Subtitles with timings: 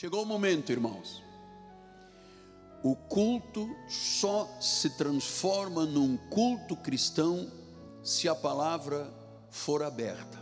[0.00, 1.22] Chegou o momento, irmãos.
[2.82, 7.52] O culto só se transforma num culto cristão
[8.02, 9.12] se a palavra
[9.50, 10.38] for aberta.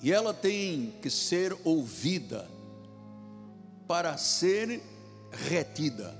[0.00, 2.48] E ela tem que ser ouvida
[3.88, 4.80] para ser
[5.32, 6.14] retida.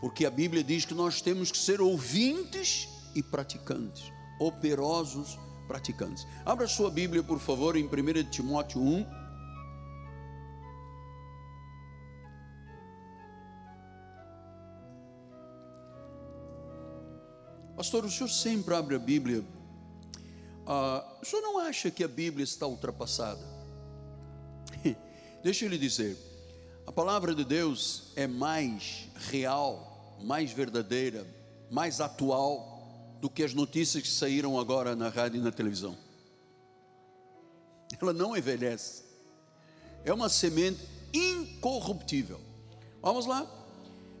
[0.00, 4.04] Porque a Bíblia diz que nós temos que ser ouvintes e praticantes,
[4.38, 5.36] operosos
[5.66, 6.24] praticantes.
[6.46, 9.17] Abra sua Bíblia, por favor, em 1 Timóteo 1.
[17.88, 19.42] Pastor, o senhor sempre abre a Bíblia.
[20.66, 23.40] Ah, o senhor não acha que a Bíblia está ultrapassada?
[25.42, 26.14] Deixa eu lhe dizer,
[26.86, 31.26] a palavra de Deus é mais real, mais verdadeira,
[31.70, 35.96] mais atual do que as notícias que saíram agora na rádio e na televisão.
[37.98, 39.02] Ela não envelhece.
[40.04, 42.38] É uma semente incorruptível.
[43.00, 43.50] Vamos lá.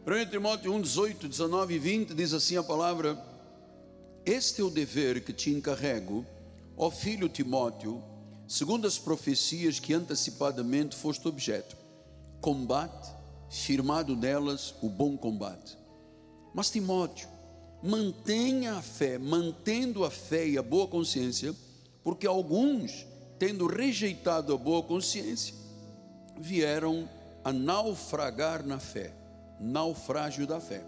[0.06, 3.27] 1 Timóteo 1, 18, 19 e 20 diz assim a palavra:
[4.28, 6.22] este é o dever que te encarrego,
[6.76, 8.04] ó filho Timóteo,
[8.46, 11.74] segundo as profecias que antecipadamente foste objeto.
[12.38, 13.10] Combate,
[13.48, 15.78] firmado nelas o bom combate.
[16.52, 17.26] Mas Timóteo,
[17.82, 21.54] mantenha a fé, mantendo a fé e a boa consciência,
[22.04, 23.06] porque alguns,
[23.38, 25.54] tendo rejeitado a boa consciência,
[26.38, 27.08] vieram
[27.42, 29.10] a naufragar na fé,
[29.58, 30.84] naufrágio da fé.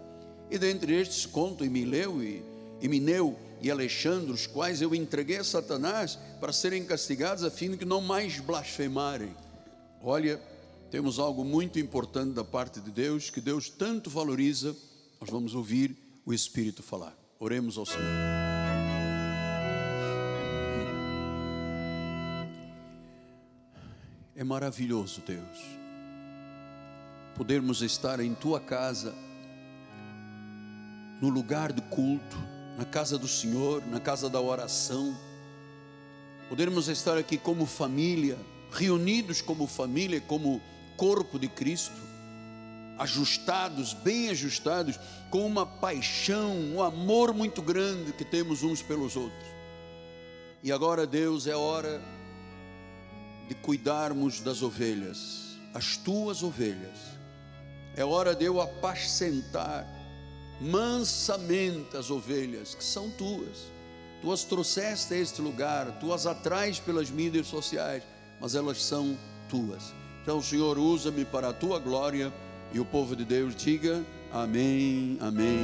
[0.51, 2.50] E dentre estes conto Emileu e
[2.81, 7.71] e Mineu e Alexandre, os quais eu entreguei a Satanás para serem castigados, a fim
[7.71, 9.35] de que não mais blasfemarem.
[10.03, 10.41] Olha,
[10.89, 14.75] temos algo muito importante da parte de Deus, que Deus tanto valoriza,
[15.19, 17.15] nós vamos ouvir o Espírito falar.
[17.39, 18.01] Oremos ao Senhor.
[24.35, 25.59] É maravilhoso, Deus,
[27.35, 29.13] podermos estar em tua casa,
[31.21, 32.37] no lugar de culto,
[32.81, 35.15] na casa do Senhor, na casa da oração,
[36.49, 38.35] podermos estar aqui como família,
[38.71, 40.59] reunidos como família, como
[40.97, 42.01] corpo de Cristo,
[42.97, 49.47] ajustados, bem ajustados, com uma paixão, um amor muito grande que temos uns pelos outros.
[50.63, 52.01] E agora, Deus, é hora
[53.47, 56.97] de cuidarmos das ovelhas, as tuas ovelhas.
[57.95, 60.00] É hora de eu apacentar
[60.61, 63.71] mansamente as ovelhas que são tuas.
[64.21, 68.03] Tu as trouxeste a este lugar, tu as atrais pelas mídias sociais,
[68.39, 69.17] mas elas são
[69.49, 69.91] tuas.
[70.21, 72.31] Então, Senhor, usa-me para a tua glória
[72.71, 75.57] e o povo de Deus diga amém, amém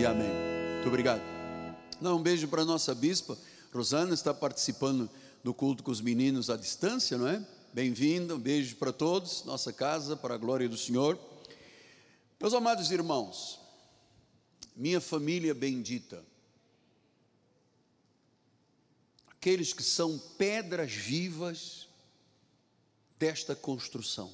[0.00, 0.32] e amém.
[0.74, 1.20] Muito obrigado.
[2.00, 3.36] Dá um beijo para a nossa bispa.
[3.72, 5.10] Rosana está participando
[5.44, 7.44] do culto com os meninos à distância, não é?
[7.74, 11.18] Bem-vinda, um beijo para todos, nossa casa, para a glória do Senhor.
[12.40, 13.60] Meus amados irmãos,
[14.78, 16.24] minha família bendita,
[19.26, 21.88] aqueles que são pedras vivas
[23.18, 24.32] desta construção,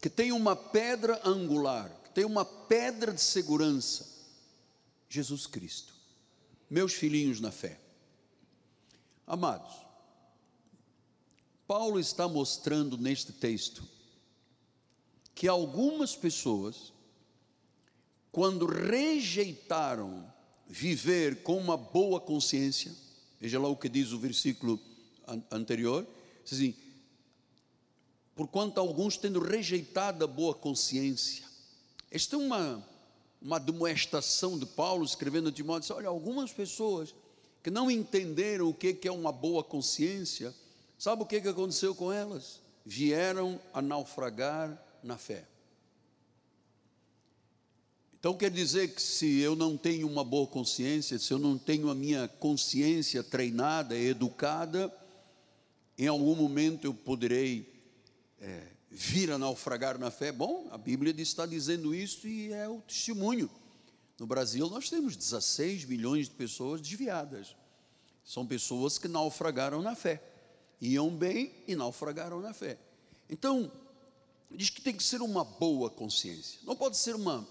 [0.00, 4.08] que tem uma pedra angular, que tem uma pedra de segurança,
[5.08, 5.94] Jesus Cristo,
[6.68, 7.80] meus filhinhos na fé.
[9.24, 9.72] Amados,
[11.64, 13.88] Paulo está mostrando neste texto
[15.32, 16.92] que algumas pessoas
[18.32, 20.26] quando rejeitaram
[20.66, 22.90] viver com uma boa consciência,
[23.38, 24.80] veja lá o que diz o versículo
[25.50, 26.06] anterior,
[26.42, 26.74] diz assim,
[28.34, 31.44] porquanto alguns tendo rejeitado a boa consciência,
[32.10, 32.82] esta é uma,
[33.40, 37.14] uma demonstração de Paulo escrevendo a Timóteo, olha, algumas pessoas
[37.62, 40.54] que não entenderam o que é uma boa consciência,
[40.98, 42.60] sabe o que aconteceu com elas?
[42.84, 45.51] Vieram a naufragar na fé.
[48.22, 51.90] Então quer dizer que se eu não tenho uma boa consciência, se eu não tenho
[51.90, 54.96] a minha consciência treinada, educada,
[55.98, 57.68] em algum momento eu poderei
[58.40, 60.30] é, vir a naufragar na fé.
[60.30, 63.50] Bom, a Bíblia está dizendo isso e é o testemunho.
[64.20, 67.56] No Brasil nós temos 16 milhões de pessoas desviadas.
[68.24, 70.22] São pessoas que naufragaram na fé.
[70.80, 72.78] Iam bem e naufragaram na fé.
[73.28, 73.72] Então,
[74.48, 76.60] diz que tem que ser uma boa consciência.
[76.62, 77.44] Não pode ser uma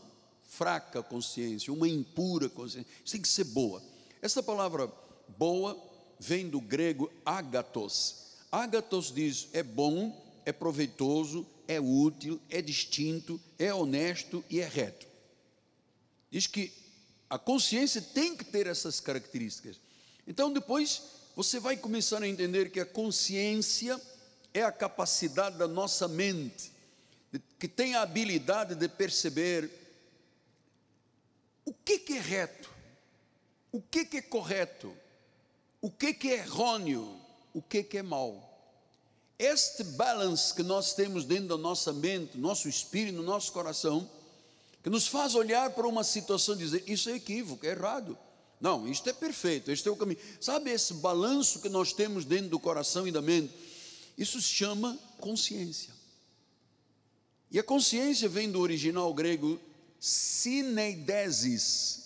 [0.51, 2.91] fraca consciência, uma impura consciência.
[3.05, 3.81] Isso tem que ser boa.
[4.21, 4.91] Essa palavra
[5.37, 5.81] boa
[6.19, 8.33] vem do grego agatos.
[8.51, 10.13] Agatos diz é bom,
[10.45, 15.07] é proveitoso, é útil, é distinto, é honesto e é reto.
[16.29, 16.73] Diz que
[17.29, 19.79] a consciência tem que ter essas características.
[20.27, 21.01] Então depois
[21.33, 23.99] você vai começar a entender que a consciência
[24.53, 26.73] é a capacidade da nossa mente,
[27.57, 29.80] que tem a habilidade de perceber
[31.65, 32.69] o que, que é reto,
[33.71, 34.93] o que, que é correto,
[35.81, 37.19] o que, que é errôneo,
[37.53, 38.47] o que, que é mal.
[39.37, 44.09] Este balance que nós temos dentro da nossa mente, nosso espírito, no nosso coração,
[44.83, 48.17] que nos faz olhar para uma situação e dizer: Isso é equívoco, é errado.
[48.59, 50.19] Não, isto é perfeito, este é o caminho.
[50.39, 53.51] Sabe esse balanço que nós temos dentro do coração e da mente?
[54.15, 55.91] Isso se chama consciência.
[57.49, 59.59] E a consciência vem do original grego
[60.01, 61.99] syneidesis,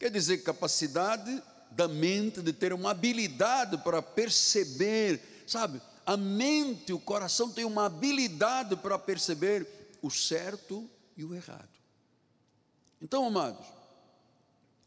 [0.00, 1.40] quer dizer capacidade
[1.70, 5.80] da mente de ter uma habilidade para perceber, sabe?
[6.04, 9.64] A mente, o coração tem uma habilidade para perceber
[10.02, 11.68] o certo e o errado.
[13.00, 13.64] Então, amados,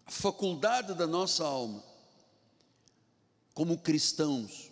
[0.06, 1.82] a faculdade da nossa alma,
[3.54, 4.70] como cristãos,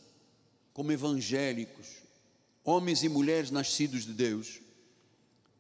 [0.74, 1.88] como evangélicos,
[2.66, 4.60] homens e mulheres nascidos de Deus,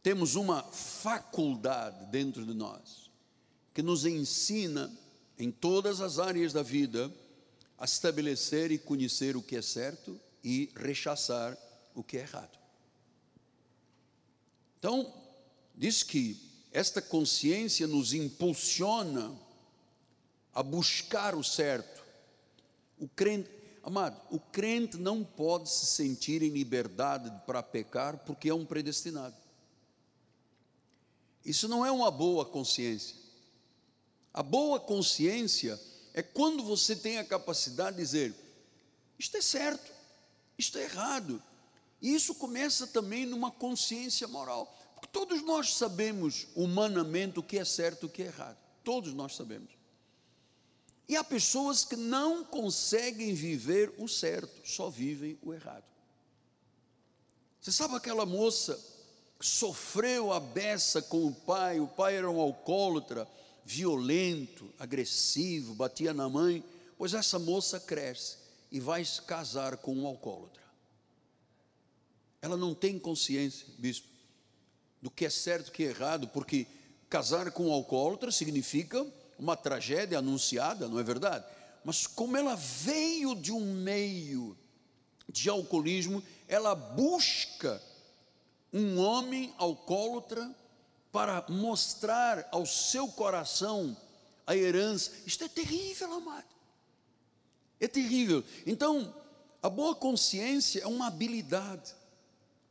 [0.08, 3.12] temos uma faculdade dentro de nós
[3.74, 4.90] que nos ensina
[5.38, 7.14] em todas as áreas da vida
[7.78, 11.58] a estabelecer e conhecer o que é certo e rechaçar
[11.94, 12.58] o que é errado.
[14.80, 15.14] Então,
[15.76, 16.40] diz que
[16.72, 19.38] esta consciência nos impulsiona
[20.54, 22.02] a buscar o certo.
[22.98, 23.50] O crente,
[23.84, 29.47] amado, o crente não pode se sentir em liberdade para pecar porque é um predestinado.
[31.48, 33.16] Isso não é uma boa consciência.
[34.34, 35.80] A boa consciência
[36.14, 38.36] é quando você tem a capacidade de dizer:
[39.18, 39.90] isto é certo,
[40.58, 41.42] isto é errado.
[42.02, 44.78] E isso começa também numa consciência moral.
[44.94, 48.58] Porque todos nós sabemos humanamente o que é certo e o que é errado.
[48.84, 49.72] Todos nós sabemos.
[51.08, 55.86] E há pessoas que não conseguem viver o certo, só vivem o errado.
[57.62, 58.97] Você sabe aquela moça
[59.40, 63.28] sofreu a beça com o pai, o pai era um alcoólatra,
[63.64, 66.64] violento, agressivo, batia na mãe,
[66.98, 68.38] pois essa moça cresce
[68.72, 70.64] e vai se casar com um alcoólatra.
[72.42, 74.08] Ela não tem consciência, bispo,
[75.02, 76.66] do que é certo e que é errado, porque
[77.10, 79.06] casar com um alcoólatra significa
[79.38, 81.46] uma tragédia anunciada, não é verdade?
[81.84, 84.58] Mas como ela veio de um meio
[85.30, 87.82] de alcoolismo, ela busca
[88.74, 90.54] um homem alcoólatra
[91.12, 93.96] para mostrar ao seu coração
[94.46, 95.12] a herança.
[95.26, 96.46] Isto é terrível, amado.
[97.80, 98.44] É terrível.
[98.66, 99.14] Então,
[99.62, 101.96] a boa consciência é uma habilidade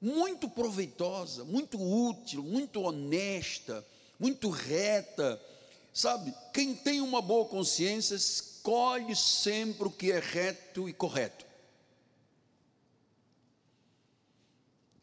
[0.00, 3.84] muito proveitosa, muito útil, muito honesta,
[4.18, 5.40] muito reta
[5.96, 11.45] Sabe, quem tem uma boa consciência escolhe sempre o que é reto e correto.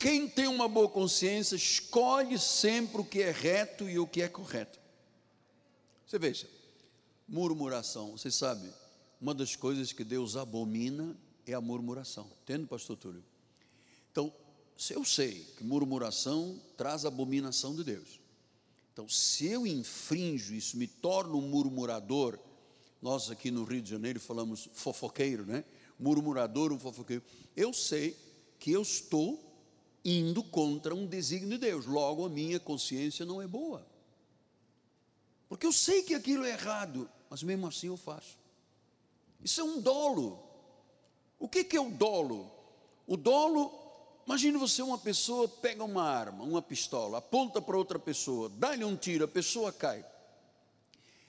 [0.03, 4.27] Quem tem uma boa consciência escolhe sempre o que é reto e o que é
[4.27, 4.77] correto.
[6.05, 6.45] Você veja,
[7.25, 8.69] murmuração, você sabe,
[9.21, 11.15] uma das coisas que Deus abomina
[11.47, 12.29] é a murmuração.
[12.41, 13.23] Entende, pastor Túlio?
[14.11, 14.29] Então,
[14.77, 18.19] se eu sei que murmuração traz abominação de Deus,
[18.91, 22.37] então, se eu infrinjo isso, me torno um murmurador,
[23.01, 25.63] nós aqui no Rio de Janeiro falamos fofoqueiro, né?
[25.97, 27.23] Murmurador, um fofoqueiro.
[27.55, 28.17] Eu sei
[28.59, 29.52] que eu estou
[30.03, 33.85] indo contra um desígnio de Deus, logo a minha consciência não é boa.
[35.47, 38.37] Porque eu sei que aquilo é errado, mas mesmo assim eu faço.
[39.43, 40.43] Isso é um dolo.
[41.39, 42.51] O que, que é o dolo?
[43.05, 43.83] O dolo
[44.25, 48.95] Imagine você, uma pessoa pega uma arma, uma pistola, aponta para outra pessoa, dá-lhe um
[48.95, 50.05] tiro, a pessoa cai.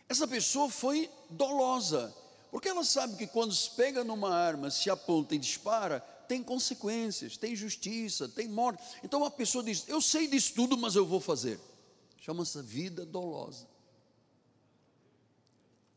[0.09, 2.15] Essa pessoa foi dolosa,
[2.53, 7.37] porque ela sabe que quando se pega numa arma, se aponta e dispara, tem consequências,
[7.37, 8.83] tem justiça, tem morte.
[9.03, 11.59] Então a pessoa diz: Eu sei disso tudo, mas eu vou fazer.
[12.21, 13.67] Chama-se vida dolosa.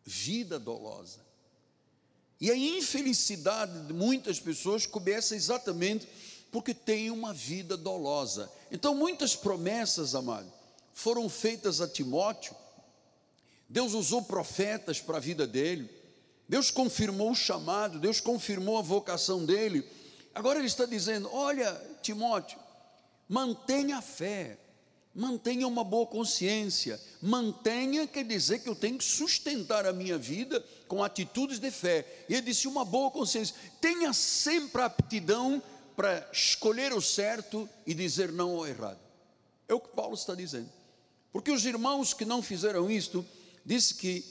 [0.04, 1.20] Vida dolosa.
[2.40, 6.08] E a infelicidade de muitas pessoas começa exatamente
[6.52, 8.52] porque tem uma vida dolosa.
[8.72, 10.52] Então, muitas promessas, amado,
[10.94, 12.56] foram feitas a Timóteo.
[13.68, 15.90] Deus usou profetas para a vida dele.
[16.48, 19.86] Deus confirmou o chamado, Deus confirmou a vocação dele.
[20.38, 22.60] Agora ele está dizendo: Olha, Timóteo,
[23.28, 24.56] mantenha a fé,
[25.14, 30.64] mantenha uma boa consciência, mantenha quer dizer que eu tenho que sustentar a minha vida
[30.88, 32.06] com atitudes de fé.
[32.30, 35.60] E ele disse: Uma boa consciência, tenha sempre a aptidão
[35.96, 39.00] para escolher o certo e dizer não ao errado.
[39.68, 40.70] É o que Paulo está dizendo.
[41.34, 43.26] Porque os irmãos que não fizeram isto,
[43.66, 44.24] diz que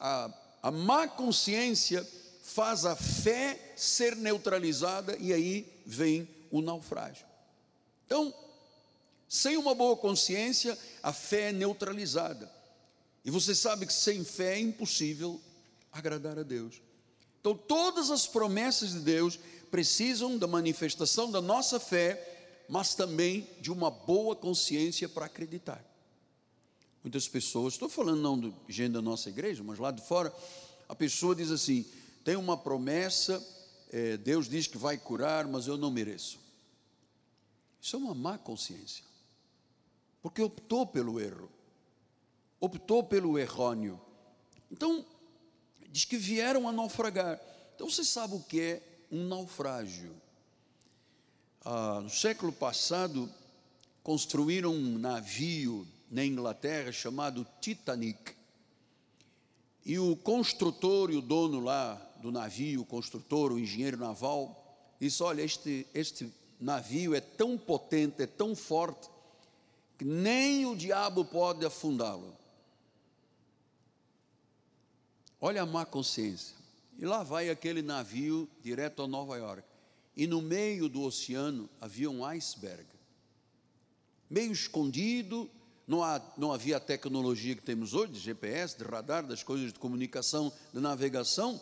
[0.00, 0.28] a,
[0.60, 2.04] a má consciência
[2.42, 7.26] faz a fé ser neutralizada e aí vem o naufrágio.
[8.06, 8.32] Então,
[9.28, 12.50] sem uma boa consciência, a fé é neutralizada.
[13.24, 15.40] E você sabe que sem fé é impossível
[15.90, 16.80] agradar a Deus.
[17.40, 19.38] Então, todas as promessas de Deus
[19.70, 25.84] precisam da manifestação da nossa fé, mas também de uma boa consciência para acreditar.
[27.02, 30.32] Muitas pessoas, estou falando não de gente da nossa igreja, mas lá de fora,
[30.88, 31.84] a pessoa diz assim:
[32.24, 33.42] tem uma promessa,
[33.92, 36.40] é, Deus diz que vai curar, mas eu não mereço.
[37.80, 39.04] Isso é uma má consciência,
[40.22, 41.50] porque optou pelo erro,
[42.58, 44.00] optou pelo errôneo.
[44.70, 45.04] Então,
[45.90, 47.38] diz que vieram a naufragar.
[47.74, 50.14] Então, você sabe o que é um naufrágio?
[51.64, 53.30] Ah, no século passado,
[54.02, 58.34] construíram um navio na Inglaterra chamado Titanic.
[59.84, 65.22] E o construtor e o dono lá do navio, o construtor, o engenheiro naval, disse:
[65.22, 69.10] Olha, este, este navio é tão potente, é tão forte,
[69.98, 72.34] que nem o diabo pode afundá-lo.
[75.40, 76.56] Olha a má consciência.
[76.98, 79.64] E lá vai aquele navio direto a Nova York.
[80.16, 82.86] E no meio do oceano havia um iceberg,
[84.30, 85.50] meio escondido,
[85.86, 89.72] não, há, não havia a tecnologia que temos hoje, de GPS, de radar, das coisas
[89.72, 91.60] de comunicação, de navegação,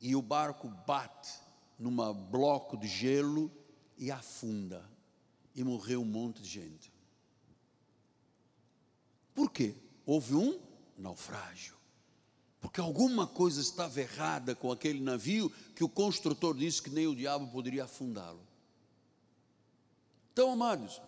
[0.00, 1.40] e o barco bate
[1.78, 3.50] num bloco de gelo
[3.96, 4.84] e afunda,
[5.54, 6.92] e morreu um monte de gente.
[9.34, 9.74] Por quê?
[10.04, 10.60] Houve um
[10.96, 11.74] naufrágio.
[12.60, 17.16] Porque alguma coisa estava errada com aquele navio que o construtor disse que nem o
[17.16, 18.46] diabo poderia afundá-lo.
[20.32, 21.00] Então, amados,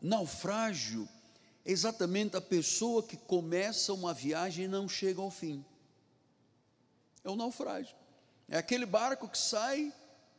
[0.00, 1.06] naufrágio
[1.64, 5.64] é exatamente a pessoa que começa uma viagem e não chega ao fim.
[7.22, 7.94] É o naufrágio.
[8.48, 9.92] É aquele barco que sai,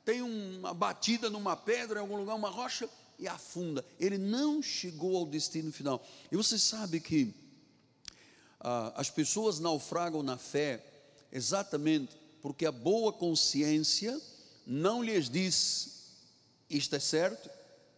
[0.04, 3.84] tem uma batida numa pedra, em algum lugar, uma rocha, e afunda.
[4.00, 6.06] Ele não chegou ao destino final.
[6.32, 7.34] E você sabe que
[8.60, 10.84] ah, as pessoas naufragam na fé
[11.32, 14.20] exatamente porque a boa consciência
[14.66, 15.96] não lhes diz
[16.70, 17.50] isto é certo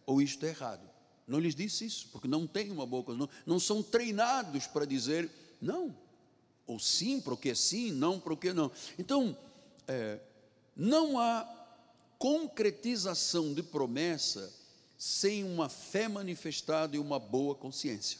[0.06, 0.88] ou isto é errado.
[1.26, 4.86] Não lhes disse isso, porque não tem uma boa coisa, não, não são treinados para
[4.86, 5.94] dizer não,
[6.66, 8.70] ou sim, porque sim, não, porque não.
[8.98, 9.36] Então,
[9.88, 10.20] é,
[10.76, 11.48] não há
[12.18, 14.52] concretização de promessa
[14.96, 18.18] sem uma fé manifestada e uma boa consciência.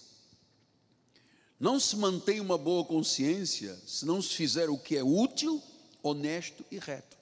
[1.60, 5.62] Não se mantém uma boa consciência se não se fizer o que é útil,
[6.02, 7.18] honesto e reto.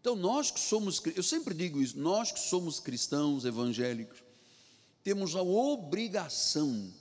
[0.00, 4.22] Então, nós que somos, eu sempre digo isso, nós que somos cristãos evangélicos,
[5.02, 6.92] temos a obrigação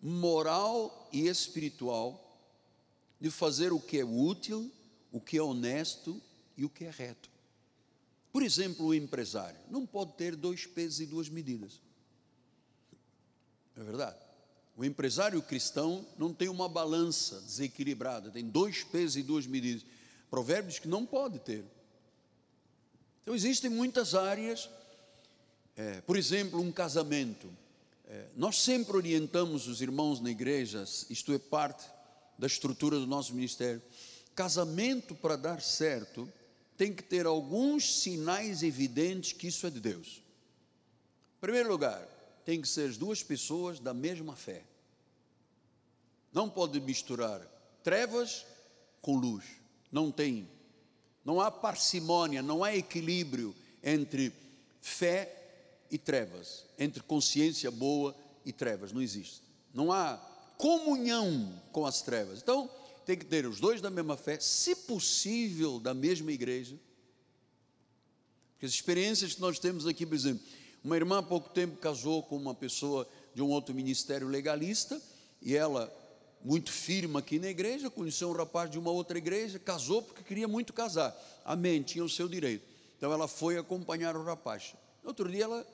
[0.00, 2.38] moral e espiritual
[3.20, 4.70] de fazer o que é útil,
[5.12, 6.20] o que é honesto
[6.56, 7.30] e o que é reto.
[8.32, 11.80] Por exemplo, o empresário não pode ter dois pesos e duas medidas.
[13.76, 14.18] É verdade.
[14.76, 19.84] O empresário cristão não tem uma balança desequilibrada, tem dois pesos e duas medidas.
[20.30, 21.64] Provérbios que não pode ter.
[23.22, 24.70] Então existem muitas áreas
[25.80, 27.50] é, por exemplo, um casamento.
[28.06, 31.88] É, nós sempre orientamos os irmãos na igreja, isto é parte
[32.38, 33.80] da estrutura do nosso ministério.
[34.40, 36.26] Casamento, para dar certo,
[36.74, 40.22] tem que ter alguns sinais evidentes que isso é de Deus.
[41.36, 42.00] Em primeiro lugar,
[42.42, 44.64] tem que ser as duas pessoas da mesma fé.
[46.32, 47.46] Não pode misturar
[47.84, 48.46] trevas
[49.02, 49.44] com luz.
[49.92, 50.48] Não tem.
[51.22, 53.54] Não há parcimônia, não há equilíbrio
[53.84, 54.32] entre
[54.80, 55.36] fé
[55.90, 58.16] e trevas, entre consciência boa
[58.46, 59.42] e trevas, não existe.
[59.74, 60.16] Não há
[60.56, 62.40] comunhão com as trevas.
[62.40, 62.70] Então,
[63.10, 66.78] tem que ter os dois da mesma fé, se possível, da mesma igreja.
[68.52, 70.46] Porque as experiências que nós temos aqui, por exemplo,
[70.84, 75.02] uma irmã há pouco tempo casou com uma pessoa de um outro ministério legalista,
[75.42, 75.92] e ela,
[76.44, 80.46] muito firme aqui na igreja, conheceu um rapaz de uma outra igreja, casou porque queria
[80.46, 81.12] muito casar.
[81.44, 82.64] Amém, tinha o seu direito.
[82.96, 84.76] Então ela foi acompanhar o rapaz.
[85.02, 85.66] Outro dia ela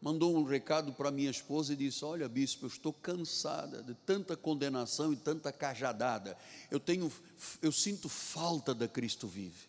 [0.00, 4.36] mandou um recado para minha esposa e disse: Olha, bispo, eu estou cansada de tanta
[4.36, 6.36] condenação e tanta cajadada.
[6.70, 7.12] Eu tenho,
[7.60, 9.68] eu sinto falta da Cristo vive.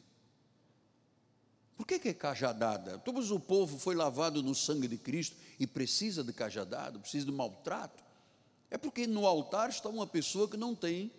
[1.76, 3.00] Por que, que é cajadada?
[3.00, 7.32] Todos o povo foi lavado no sangue de Cristo e precisa de cajadada, precisa de
[7.32, 8.04] maltrato.
[8.70, 11.12] É porque no altar está uma pessoa que não tem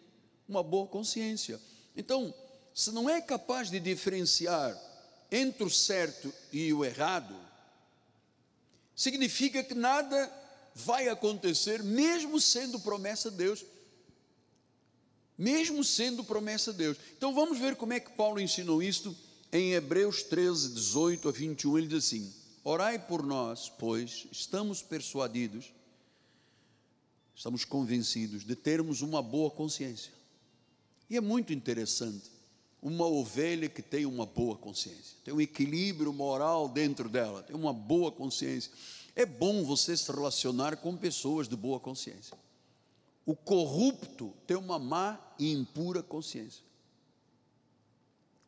[0.49, 1.61] uma boa consciência.
[1.97, 2.33] Então,
[2.73, 4.81] se não é capaz de diferenciar
[5.31, 7.35] entre o certo e o errado,
[9.03, 10.33] significa que nada
[10.75, 13.65] vai acontecer, mesmo sendo promessa de Deus.
[15.37, 16.97] Mesmo sendo promessa de Deus.
[17.17, 19.17] Então vamos ver como é que Paulo ensinou isto
[19.53, 21.79] em Hebreus 13, 18 a 21.
[21.79, 22.33] Ele diz assim:
[22.63, 25.73] Orai por nós, pois estamos persuadidos,
[27.35, 30.13] estamos convencidos de termos uma boa consciência.
[31.11, 32.31] E é muito interessante
[32.83, 37.73] uma ovelha que tem uma boa consciência, tem um equilíbrio moral dentro dela, tem uma
[37.73, 38.73] boa consciência.
[39.15, 42.37] É bom você se relacionar com pessoas de boa consciência.
[43.25, 46.65] O corrupto tem uma má e impura consciência.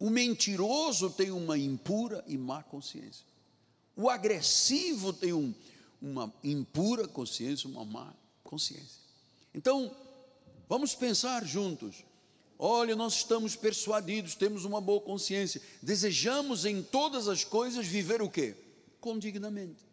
[0.00, 3.24] O mentiroso tem uma impura e má consciência.
[3.96, 5.54] O agressivo tem um,
[6.02, 8.12] uma impura consciência, uma má
[8.42, 9.00] consciência.
[9.54, 9.94] Então,
[10.68, 12.02] vamos pensar juntos.
[12.58, 18.30] Olha, nós estamos persuadidos, temos uma boa consciência, desejamos em todas as coisas viver o
[18.30, 18.54] quê?
[19.00, 19.84] Condignamente.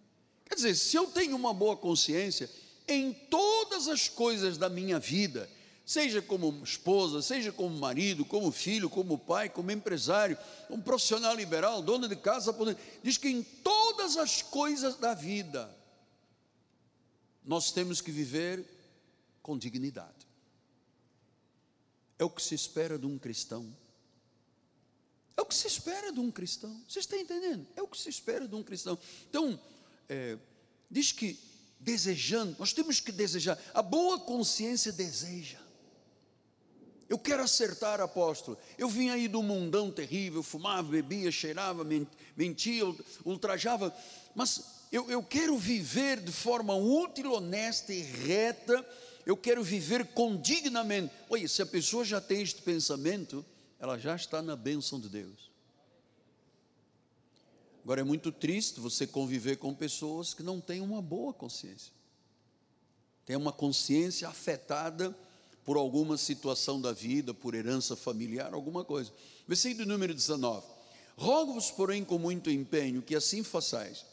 [0.46, 2.50] Quer dizer, se eu tenho uma boa consciência,
[2.88, 5.50] em todas as coisas da minha vida,
[5.86, 10.38] seja como esposa, seja como marido, como filho, como pai, como empresário,
[10.68, 12.56] como profissional liberal, dono de casa,
[13.04, 15.74] diz que em todas as coisas da vida,
[17.44, 18.64] nós temos que viver
[19.42, 20.31] com dignidade.
[22.22, 23.76] É o que se espera de um cristão.
[25.36, 26.80] É o que se espera de um cristão.
[26.88, 27.66] Você está entendendo?
[27.76, 28.96] É o que se espera de um cristão.
[29.28, 29.60] Então,
[30.08, 30.38] é,
[30.88, 31.40] diz que
[31.80, 35.58] desejando, nós temos que desejar, a boa consciência deseja.
[37.10, 38.56] Eu quero acertar, apóstolo.
[38.78, 41.84] Eu vim aí do mundão terrível, fumava, bebia, cheirava,
[42.38, 42.84] mentia,
[43.26, 43.92] ultrajava,
[44.36, 48.88] mas eu, eu quero viver de forma útil, honesta e reta.
[49.26, 51.14] Eu quero viver condignamente.
[51.30, 53.46] Olha, se a pessoa já tem este pensamento,
[53.80, 55.52] ela já está na bênção de Deus.
[57.84, 61.92] Agora é muito triste você conviver com pessoas que não têm uma boa consciência.
[63.26, 65.16] Tem uma consciência afetada
[65.64, 69.12] por alguma situação da vida, por herança familiar, alguma coisa.
[69.48, 70.66] Versículo número 19.
[71.16, 74.06] Rogo-vos, porém, com muito empenho, que assim façais,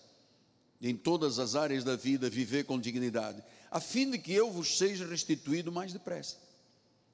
[0.80, 4.78] em todas as áreas da vida, viver com dignidade, a fim de que eu vos
[4.78, 6.36] seja restituído mais depressa.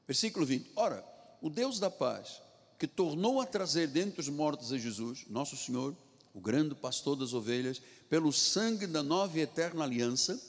[0.06, 0.72] Versículo 20.
[0.76, 1.04] Ora,
[1.40, 2.42] o Deus da paz,
[2.78, 5.96] que tornou a trazer dentre os mortos a Jesus, nosso Senhor,
[6.32, 10.40] o grande pastor das ovelhas, pelo sangue da nova e eterna aliança,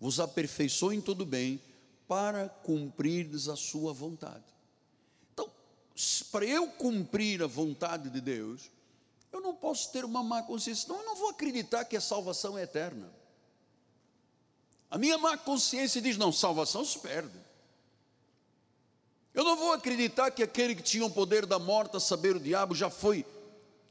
[0.00, 1.60] vos aperfeiçoou em todo bem,
[2.06, 4.44] para cumprirdes a sua vontade.
[5.32, 5.50] Então,
[6.32, 8.70] para eu cumprir a vontade de Deus,
[9.30, 12.56] eu não posso ter uma má consciência, senão eu não vou acreditar que a salvação
[12.56, 13.12] é eterna.
[14.90, 17.38] A minha má consciência diz: não, salvação se perde.
[19.34, 22.40] Eu não vou acreditar que aquele que tinha o poder da morte, a saber o
[22.40, 23.24] diabo, já foi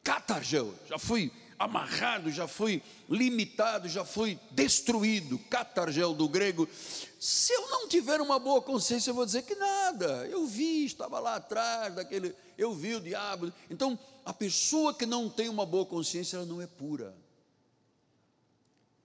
[0.03, 5.39] catargeu, já foi amarrado, já foi limitado, já foi destruído.
[5.49, 6.67] Catargel do grego.
[7.19, 10.27] Se eu não tiver uma boa consciência, eu vou dizer que nada.
[10.27, 13.51] Eu vi, estava lá atrás daquele, eu vi o diabo.
[13.69, 17.15] Então, a pessoa que não tem uma boa consciência, ela não é pura.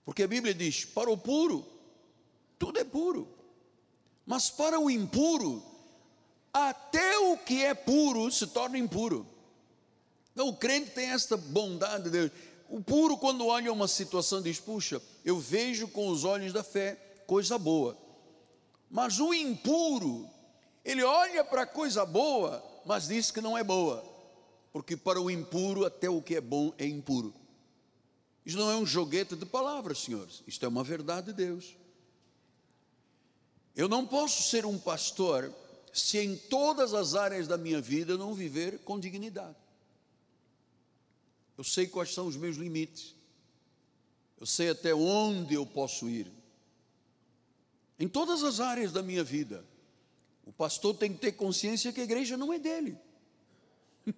[0.05, 1.65] Porque a Bíblia diz: para o puro,
[2.63, 3.27] tudo é puro.
[4.25, 5.61] Mas para o impuro,
[6.53, 9.27] até o que é puro se torna impuro.
[10.31, 12.31] Então, o crente tem esta bondade de Deus.
[12.69, 16.95] O puro, quando olha uma situação, diz: Puxa, eu vejo com os olhos da fé
[17.27, 17.97] coisa boa.
[18.89, 20.29] Mas o impuro,
[20.85, 24.05] ele olha para coisa boa, mas diz que não é boa.
[24.71, 27.33] Porque para o impuro, até o que é bom é impuro.
[28.45, 30.41] Isso não é um joguete de palavras, senhores.
[30.47, 31.82] Isto é uma verdade de Deus.
[33.75, 35.53] Eu não posso ser um pastor
[35.91, 39.55] se em todas as áreas da minha vida eu não viver com dignidade.
[41.57, 43.15] Eu sei quais são os meus limites.
[44.39, 46.31] Eu sei até onde eu posso ir.
[47.99, 49.65] Em todas as áreas da minha vida.
[50.45, 52.97] O pastor tem que ter consciência que a igreja não é dele.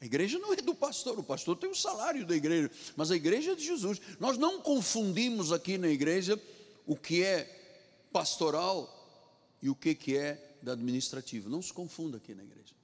[0.00, 3.16] A igreja não é do pastor, o pastor tem o salário da igreja, mas a
[3.16, 4.00] igreja é de Jesus.
[4.20, 6.40] Nós não confundimos aqui na igreja
[6.86, 7.65] o que é
[8.12, 8.92] pastoral
[9.60, 11.48] e o que é da administrativa.
[11.48, 12.74] Não se confunda aqui na igreja.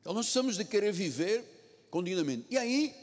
[0.00, 2.46] Então nós precisamos de querer viver continuamente.
[2.50, 2.94] E aí,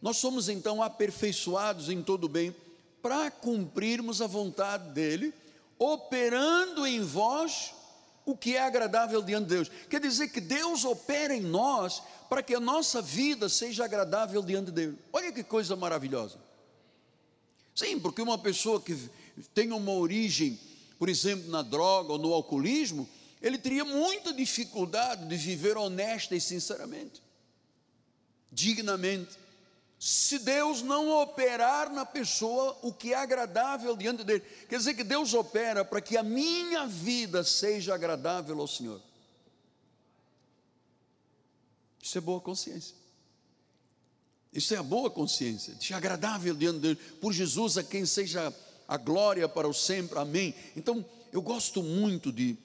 [0.00, 2.54] nós somos então aperfeiçoados em todo bem
[3.02, 5.32] para cumprirmos a vontade dele,
[5.78, 7.72] operando em vós
[8.24, 9.70] o que é agradável diante de Deus.
[9.88, 14.70] Quer dizer que Deus opera em nós para que a nossa vida seja agradável diante
[14.70, 14.98] dele.
[15.12, 16.38] Olha que coisa maravilhosa.
[17.74, 18.96] Sim, porque uma pessoa que
[19.48, 20.58] tem uma origem,
[20.98, 23.08] por exemplo, na droga ou no alcoolismo,
[23.40, 27.22] ele teria muita dificuldade de viver honesta e sinceramente,
[28.52, 29.38] dignamente.
[29.98, 35.04] Se Deus não operar na pessoa o que é agradável diante dele, quer dizer que
[35.04, 39.00] Deus opera para que a minha vida seja agradável ao Senhor.
[42.02, 42.94] Isso é boa consciência.
[44.52, 48.52] Isso é a boa consciência, de agradável diante de Deus, por Jesus a quem seja
[48.90, 50.52] a glória para o sempre, amém.
[50.74, 52.58] Então, eu gosto muito de,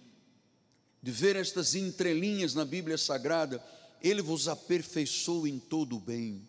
[1.00, 3.64] de ver estas entrelinhas na Bíblia Sagrada,
[4.02, 6.42] Ele vos aperfeiçoou em todo o bem.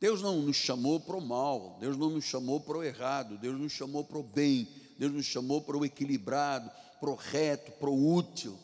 [0.00, 3.60] Deus não nos chamou para o mal, Deus não nos chamou para o errado, Deus
[3.60, 4.66] nos chamou para o bem,
[4.98, 8.58] Deus nos chamou para o equilibrado, para o reto, para o útil.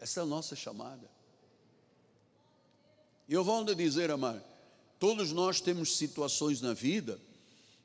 [0.00, 1.06] Essa é a nossa chamada.
[3.28, 4.42] E eu volto a dizer, amado,
[4.98, 7.20] todos nós temos situações na vida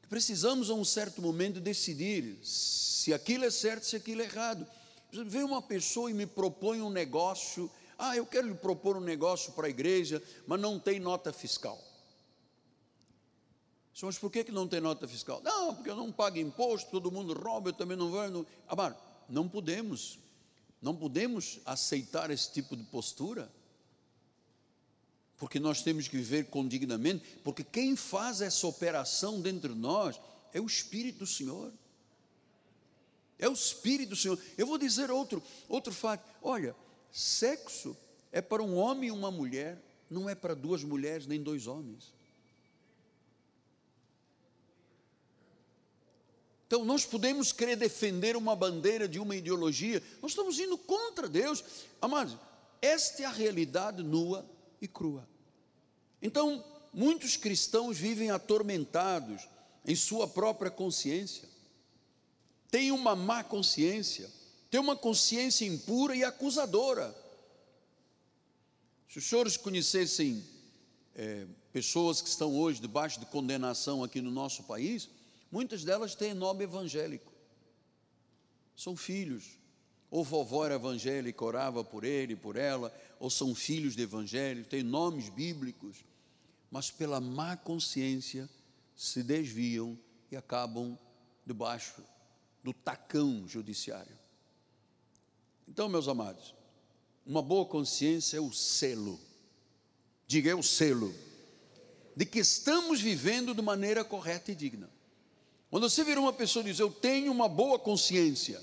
[0.09, 4.65] precisamos a um certo momento decidir se aquilo é certo, se aquilo é errado.
[5.11, 9.53] Vem uma pessoa e me propõe um negócio, ah, eu quero lhe propor um negócio
[9.53, 11.79] para a igreja, mas não tem nota fiscal.
[14.01, 15.41] Mas por que, que não tem nota fiscal?
[15.43, 18.45] Não, porque eu não pago imposto, todo mundo rouba, eu também não vou.
[18.67, 20.17] Amar, não podemos,
[20.81, 23.51] não podemos aceitar esse tipo de postura,
[25.39, 30.19] porque nós temos que viver condignamente, porque quem faz essa operação dentro de nós
[30.53, 31.71] é o Espírito do Senhor.
[33.39, 34.37] É o Espírito do Senhor.
[34.57, 36.29] Eu vou dizer outro, outro fato.
[36.41, 36.75] Olha,
[37.09, 37.95] sexo
[38.33, 42.13] é para um homem e uma mulher, não é para duas mulheres nem dois homens.
[46.67, 51.63] Então, nós podemos querer defender uma bandeira de uma ideologia, nós estamos indo contra Deus.
[52.01, 52.37] Amados,
[52.81, 54.45] esta é a realidade nua
[54.81, 55.27] e crua.
[56.21, 56.63] Então,
[56.93, 59.47] muitos cristãos vivem atormentados
[59.85, 61.47] em sua própria consciência,
[62.69, 64.29] têm uma má consciência,
[64.69, 67.15] têm uma consciência impura e acusadora.
[69.07, 70.43] Se os senhores conhecessem
[71.15, 75.09] é, pessoas que estão hoje debaixo de condenação aqui no nosso país,
[75.51, 77.31] Muitas delas têm nome evangélico.
[78.75, 79.57] São filhos.
[80.11, 84.81] Ou vovó era evangélica, orava por ele, por ela, ou são filhos de evangelho, têm
[84.81, 85.97] nomes bíblicos,
[86.71, 88.49] mas pela má consciência
[88.95, 89.97] se desviam
[90.31, 90.97] e acabam
[91.45, 92.03] debaixo
[92.63, 94.17] do tacão judiciário.
[95.67, 96.55] Então, meus amados,
[97.25, 99.19] uma boa consciência é o selo,
[100.25, 101.13] diga é o selo,
[102.15, 104.89] de que estamos vivendo de maneira correta e digna.
[105.69, 108.59] Quando você vira uma pessoa e diz, eu tenho uma boa consciência,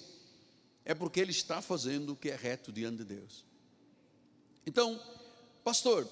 [0.87, 3.45] é porque ele está fazendo o que é reto diante de Deus.
[4.65, 5.03] Então,
[5.65, 6.09] pastor,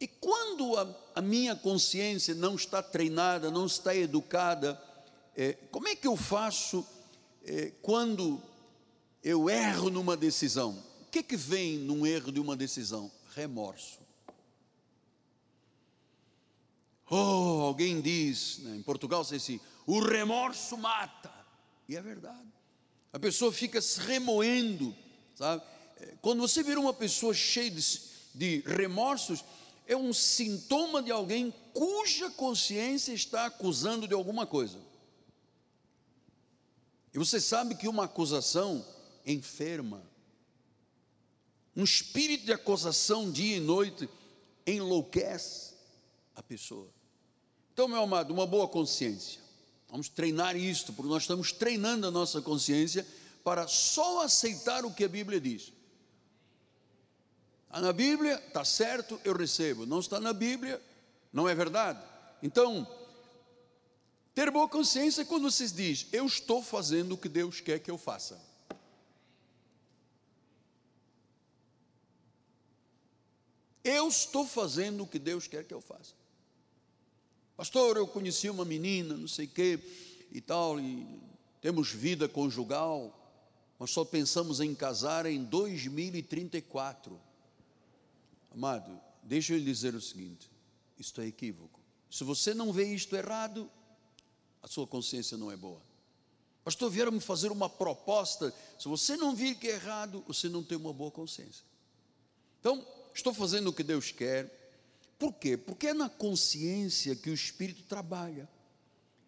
[0.00, 4.80] e quando a, a minha consciência não está treinada, não está educada,
[5.36, 6.86] é, como é que eu faço
[7.44, 8.40] é, quando
[9.22, 10.80] eu erro numa decisão?
[11.02, 13.10] O que, que vem num erro de uma decisão?
[13.34, 13.98] Remorso.
[17.10, 21.32] Oh, alguém diz, né, em Portugal, se assim, o remorso mata.
[21.88, 22.53] E é verdade.
[23.14, 24.92] A pessoa fica se remoendo,
[25.36, 25.62] sabe?
[26.00, 28.00] É, quando você vira uma pessoa cheia de,
[28.34, 29.44] de remorsos,
[29.86, 34.80] é um sintoma de alguém cuja consciência está acusando de alguma coisa.
[37.14, 38.84] E você sabe que uma acusação
[39.24, 40.02] enferma.
[41.76, 44.08] Um espírito de acusação dia e noite
[44.66, 45.74] enlouquece
[46.34, 46.88] a pessoa.
[47.72, 49.43] Então, meu amado, uma boa consciência.
[49.88, 53.06] Vamos treinar isto, porque nós estamos treinando a nossa consciência
[53.44, 55.72] para só aceitar o que a Bíblia diz.
[57.66, 59.84] Está na Bíblia, está certo, eu recebo.
[59.84, 60.80] Não está na Bíblia,
[61.32, 62.00] não é verdade.
[62.42, 62.86] Então,
[64.34, 67.90] ter boa consciência é quando você diz, eu estou fazendo o que Deus quer que
[67.90, 68.40] eu faça.
[73.84, 76.14] Eu estou fazendo o que Deus quer que eu faça.
[77.56, 79.78] Pastor, eu conheci uma menina, não sei o quê
[80.32, 81.06] e tal, e
[81.60, 83.20] temos vida conjugal,
[83.78, 87.20] mas só pensamos em casar em 2034.
[88.50, 90.50] Amado, deixa eu lhe dizer o seguinte:
[90.98, 91.80] isto é equívoco.
[92.10, 93.70] Se você não vê isto errado,
[94.60, 95.80] a sua consciência não é boa.
[96.64, 98.52] Pastor, vieram me fazer uma proposta.
[98.78, 101.64] Se você não vir que é errado, você não tem uma boa consciência.
[102.58, 104.63] Então, estou fazendo o que Deus quer
[105.18, 105.56] por quê?
[105.56, 108.48] Porque é na consciência que o Espírito trabalha,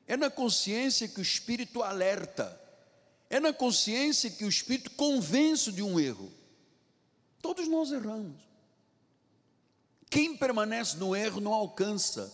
[0.07, 2.61] é na consciência que o Espírito alerta,
[3.29, 6.33] é na consciência que o Espírito convence de um erro.
[7.41, 8.41] Todos nós erramos.
[10.09, 12.33] Quem permanece no erro não alcança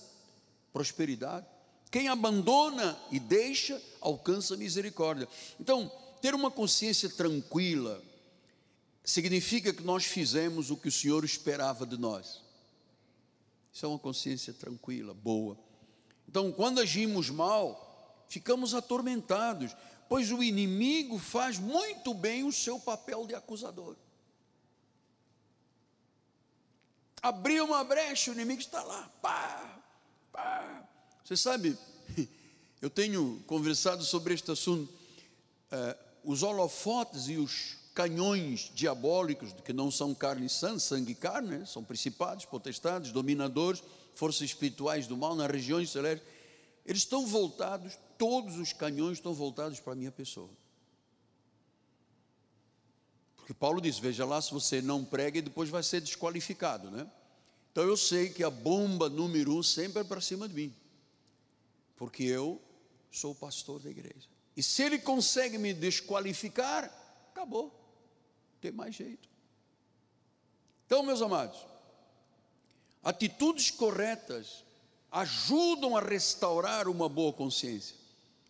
[0.73, 1.47] prosperidade.
[1.91, 5.29] Quem abandona e deixa, alcança misericórdia.
[5.61, 8.03] Então, ter uma consciência tranquila
[9.05, 12.41] significa que nós fizemos o que o Senhor esperava de nós.
[13.73, 15.59] Isso é uma consciência tranquila, boa.
[16.29, 19.75] Então, quando agimos mal, ficamos atormentados,
[20.09, 23.97] pois o inimigo faz muito bem o seu papel de acusador.
[27.23, 29.83] Abriu uma brecha, o inimigo está lá, pá,
[31.25, 31.79] Você sabe,
[32.83, 34.93] eu tenho conversado sobre este assunto.
[35.71, 41.15] Uh, os holofotes e os canhões diabólicos, que não são carne e sangue, sangue e
[41.15, 41.67] carne, né?
[41.67, 43.83] são principados, potestades, dominadores,
[44.15, 46.27] forças espirituais do mal nas regiões celestes,
[46.85, 50.51] eles estão voltados, todos os canhões estão voltados para a minha pessoa.
[53.37, 57.11] Porque Paulo diz: veja lá se você não prega e depois vai ser desqualificado, né?
[57.71, 60.75] Então eu sei que a bomba número um sempre é para cima de mim,
[61.97, 62.61] porque eu
[63.11, 64.29] sou o pastor da igreja.
[64.57, 66.85] E se ele consegue me desqualificar,
[67.31, 67.82] acabou,
[68.63, 69.29] tem mais jeito.
[70.87, 71.59] Então, meus amados,
[73.03, 74.63] atitudes corretas
[75.11, 77.97] ajudam a restaurar uma boa consciência.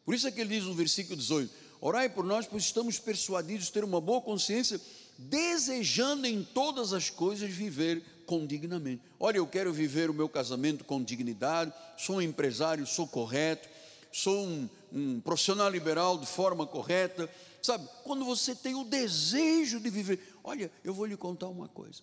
[0.05, 3.67] Por isso é que ele diz no versículo 18: Orai por nós, pois estamos persuadidos
[3.67, 4.79] de ter uma boa consciência,
[5.17, 9.03] desejando em todas as coisas viver com dignamente.
[9.19, 13.69] Olha, eu quero viver o meu casamento com dignidade, sou um empresário, sou correto,
[14.13, 17.31] sou um, um profissional liberal de forma correta.
[17.63, 22.03] Sabe, quando você tem o desejo de viver, olha, eu vou lhe contar uma coisa.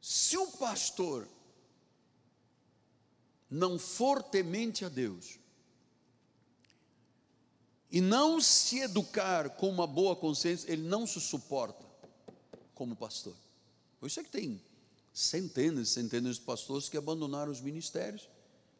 [0.00, 1.28] Se o pastor
[3.50, 5.40] não for temente a Deus
[7.90, 11.84] e não se educar com uma boa consciência, ele não se suporta
[12.74, 13.34] como pastor.
[13.98, 14.62] Por isso é que tem
[15.12, 18.28] centenas e centenas de pastores que abandonaram os ministérios,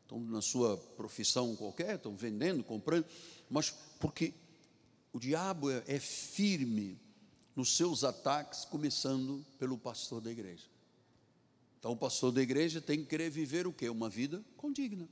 [0.03, 3.07] estão na sua profissão qualquer, estão vendendo, comprando,
[3.51, 4.33] mas porque
[5.13, 6.99] o diabo é, é firme
[7.55, 10.65] nos seus ataques, começando pelo pastor da igreja.
[11.79, 13.89] Então, o pastor da igreja tem que querer viver o quê?
[13.89, 15.09] Uma vida condigna.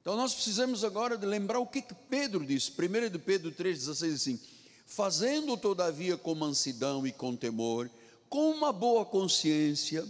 [0.00, 2.72] Então, nós precisamos agora de lembrar o que, que Pedro disse.
[2.72, 4.40] 1 de Pedro 3,16 assim:
[4.84, 7.88] Fazendo todavia com mansidão e com temor,
[8.28, 10.04] com uma boa consciência,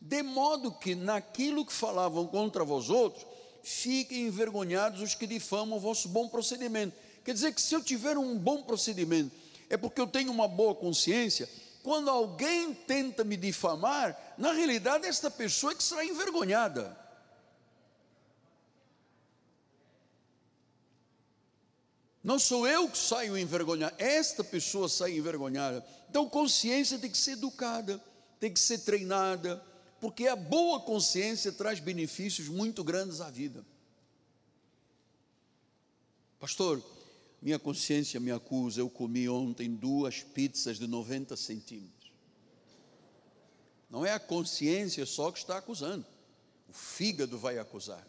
[0.00, 3.26] de modo que naquilo que falavam contra vós outros,
[3.62, 6.96] fiquem envergonhados os que difamam o vosso bom procedimento.
[7.24, 9.34] Quer dizer que se eu tiver um bom procedimento,
[9.68, 11.48] é porque eu tenho uma boa consciência,
[11.82, 16.96] quando alguém tenta me difamar, na realidade esta pessoa é que será envergonhada.
[22.22, 25.84] Não sou eu que saio envergonhado, esta pessoa sai envergonhada.
[26.08, 28.00] Então, consciência tem que ser educada,
[28.38, 29.64] tem que ser treinada,
[30.00, 33.64] porque a boa consciência traz benefícios muito grandes à vida.
[36.38, 36.82] Pastor,
[37.42, 42.12] minha consciência me acusa, eu comi ontem duas pizzas de 90 centímetros.
[43.90, 46.06] Não é a consciência só que está acusando,
[46.68, 48.06] o fígado vai acusar,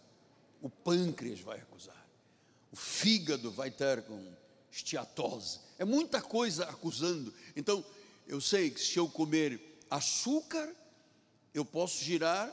[0.61, 2.07] o pâncreas vai acusar,
[2.71, 4.23] o fígado vai ter com
[4.71, 7.33] estiatose, é muita coisa acusando.
[7.55, 7.83] Então,
[8.27, 10.73] eu sei que se eu comer açúcar,
[11.55, 12.51] eu posso girar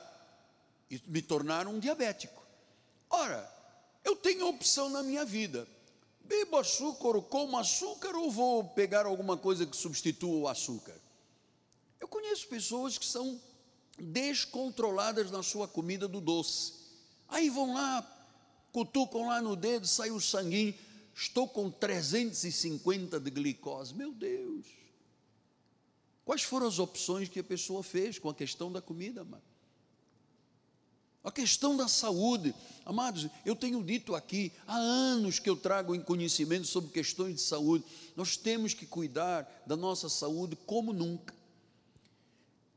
[0.91, 2.43] e me tornar um diabético.
[3.11, 3.49] Ora,
[4.03, 5.69] eu tenho opção na minha vida
[6.31, 10.95] Bebo açúcar ou como açúcar ou vou pegar alguma coisa que substitua o açúcar?
[11.99, 13.41] Eu conheço pessoas que são
[13.99, 16.75] descontroladas na sua comida do doce.
[17.29, 18.09] Aí vão lá,
[18.71, 20.73] cutucam lá no dedo, sai o sanguinho.
[21.13, 23.93] Estou com 350 de glicose.
[23.93, 24.69] Meu Deus!
[26.25, 29.50] Quais foram as opções que a pessoa fez com a questão da comida, mano?
[31.23, 32.55] A questão da saúde,
[32.85, 37.41] amados, eu tenho dito aqui, há anos que eu trago em conhecimento sobre questões de
[37.43, 37.85] saúde,
[38.17, 41.35] nós temos que cuidar da nossa saúde como nunca.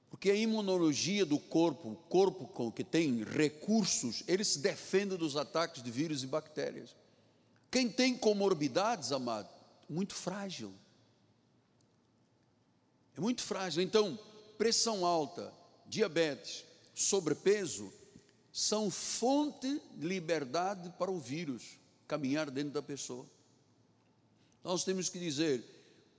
[0.09, 5.81] Porque a imunologia do corpo, o corpo que tem recursos, ele se defende dos ataques
[5.81, 6.95] de vírus e bactérias.
[7.71, 9.49] Quem tem comorbidades, amado,
[9.89, 10.73] muito frágil.
[13.17, 13.81] É muito frágil.
[13.81, 14.19] Então,
[14.57, 15.53] pressão alta,
[15.87, 17.91] diabetes, sobrepeso,
[18.53, 21.63] são fonte de liberdade para o vírus
[22.07, 23.25] caminhar dentro da pessoa.
[24.63, 25.63] Nós temos que dizer: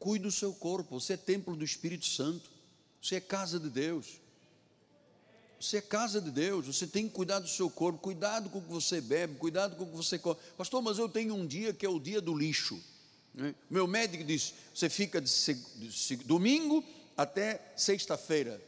[0.01, 2.51] cuide do seu corpo, você é templo do Espírito Santo,
[3.01, 4.21] você é casa de Deus.
[5.61, 8.63] Você é casa de Deus, você tem que cuidar do seu corpo, cuidado com o
[8.63, 10.39] que você bebe, cuidado com o que você come.
[10.59, 12.79] Pastor, mas eu tenho um dia que é o dia do lixo.
[13.33, 13.55] Né?
[13.71, 16.85] Meu médico diz: você fica de, de, de domingo
[17.17, 18.61] até sexta-feira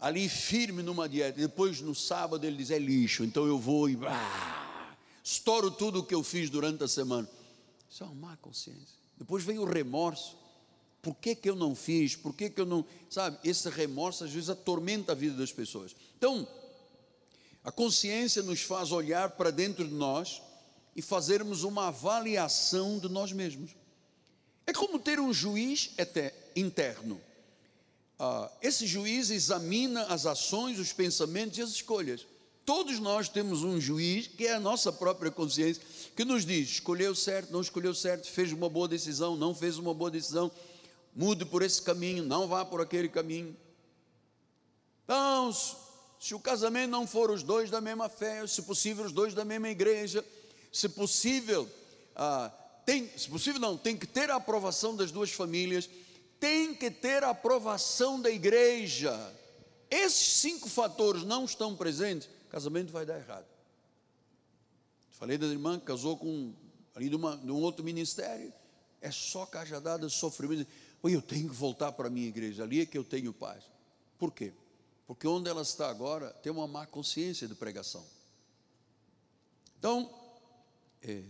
[0.00, 1.38] ali firme numa dieta.
[1.38, 6.04] Depois no sábado ele diz: é lixo, então eu vou e ah, estouro tudo o
[6.04, 7.28] que eu fiz durante a semana.
[7.88, 8.98] Isso é uma má consciência.
[9.18, 10.38] Depois vem o remorso.
[11.02, 12.14] Por que, que eu não fiz?
[12.14, 12.84] Por que, que eu não.
[13.08, 15.94] Sabe, esse remorso às vezes atormenta a vida das pessoas.
[16.16, 16.46] Então,
[17.64, 20.42] a consciência nos faz olhar para dentro de nós
[20.94, 23.70] e fazermos uma avaliação de nós mesmos.
[24.66, 25.90] É como ter um juiz
[26.54, 27.20] interno
[28.22, 32.26] ah, esse juiz examina as ações, os pensamentos e as escolhas.
[32.66, 35.82] Todos nós temos um juiz, que é a nossa própria consciência,
[36.14, 39.94] que nos diz: escolheu certo, não escolheu certo, fez uma boa decisão, não fez uma
[39.94, 40.52] boa decisão,
[41.16, 43.56] mude por esse caminho, não vá por aquele caminho.
[45.04, 45.50] Então,
[46.20, 49.46] se o casamento não for os dois da mesma fé, se possível os dois da
[49.46, 50.22] mesma igreja,
[50.70, 51.66] se possível,
[52.14, 52.52] ah,
[52.84, 55.88] tem, se possível não, tem que ter a aprovação das duas famílias,
[56.40, 59.14] tem que ter a aprovação da igreja.
[59.90, 63.46] Esses cinco fatores não estão presentes, casamento vai dar errado.
[65.10, 66.54] Falei da irmã que casou com
[66.94, 68.52] ali de, uma, de um outro ministério,
[69.00, 70.66] é só cajadada, sofrimento.
[71.02, 73.62] Oi, eu tenho que voltar para a minha igreja, ali é que eu tenho paz.
[74.18, 74.52] Por quê?
[75.06, 78.04] Porque onde ela está agora tem uma má consciência de pregação.
[79.78, 80.10] Então,
[81.02, 81.22] é,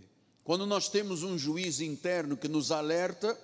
[0.42, 3.38] quando nós temos um juiz interno que nos alerta,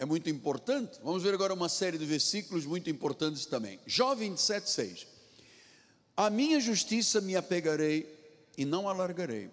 [0.00, 0.98] é muito importante.
[1.04, 3.78] Vamos ver agora uma série de versículos muito importantes também.
[3.84, 5.06] Jó 27, 6.
[6.16, 8.08] A minha justiça me apegarei
[8.56, 9.50] e não alargarei.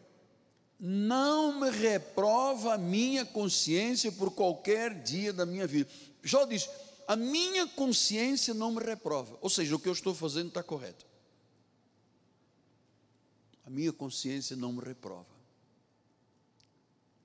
[0.80, 5.90] Não me reprova a minha consciência por qualquer dia da minha vida.
[6.24, 6.70] Jó diz:
[7.06, 9.38] a minha consciência não me reprova.
[9.42, 11.06] Ou seja, o que eu estou fazendo está correto.
[13.66, 15.28] A minha consciência não me reprova.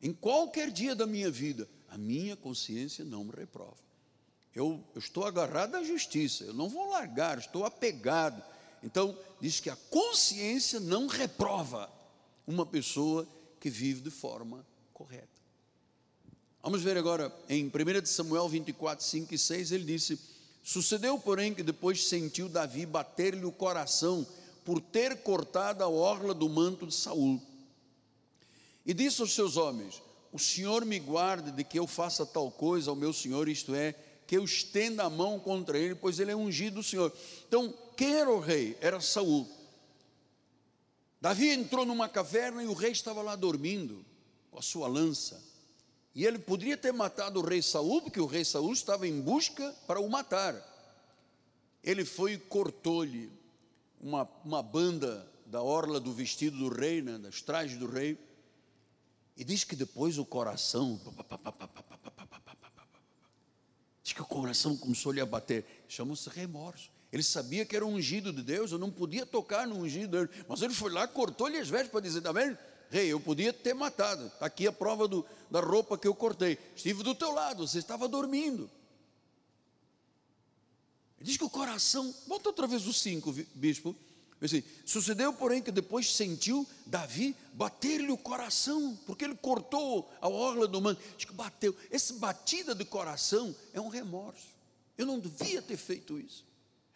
[0.03, 3.77] Em qualquer dia da minha vida, a minha consciência não me reprova.
[4.55, 8.43] Eu, eu estou agarrado à justiça, eu não vou largar, estou apegado.
[8.83, 11.93] Então, diz que a consciência não reprova
[12.47, 13.29] uma pessoa
[13.61, 15.29] que vive de forma correta.
[16.63, 20.19] Vamos ver agora em 1 Samuel 24, 5 e 6, ele disse:
[20.63, 24.27] Sucedeu, porém, que depois sentiu Davi bater-lhe o coração
[24.65, 27.41] por ter cortado a orla do manto de Saul.
[28.87, 30.01] E disse aos seus homens:
[30.33, 33.95] O Senhor me guarde de que eu faça tal coisa ao meu Senhor, isto é,
[34.27, 37.12] que eu estenda a mão contra ele, pois ele é ungido do Senhor.
[37.47, 38.79] Então, quem era o rei?
[38.81, 39.47] Era Saul.
[41.21, 44.05] Davi entrou numa caverna e o rei estava lá dormindo,
[44.51, 45.40] com a sua lança.
[46.14, 49.71] E ele poderia ter matado o rei Saul, porque o rei Saul estava em busca
[49.87, 50.57] para o matar.
[51.85, 53.31] Ele foi e cortou-lhe
[54.01, 58.18] uma, uma banda da orla do vestido do rei, né, das trajes do rei.
[59.37, 61.01] E diz que depois o coração.
[64.03, 65.85] Diz que o coração começou-lhe a bater.
[65.88, 66.90] Chama-se remorso.
[67.12, 70.45] Ele sabia que era um ungido de Deus, eu não podia tocar no ungido dele.
[70.49, 72.57] Mas ele foi lá, cortou-lhe as vestes para dizer: vendo?
[72.90, 74.27] Rei, eu podia ter matado.
[74.27, 76.59] Está aqui a prova do, da roupa que eu cortei.
[76.75, 78.71] Estive do teu lado, você estava dormindo.
[81.18, 82.14] Ele diz que o coração.
[82.27, 83.95] Volta outra vez o 5, bispo.
[84.43, 90.67] Assim, Sucedeu, porém, que depois sentiu Davi bater-lhe o coração, porque ele cortou a orla
[90.67, 91.01] do manto.
[91.17, 91.75] Diz que bateu.
[91.91, 94.49] Essa batida de coração é um remorso.
[94.99, 96.45] Eu não devia ter feito isso.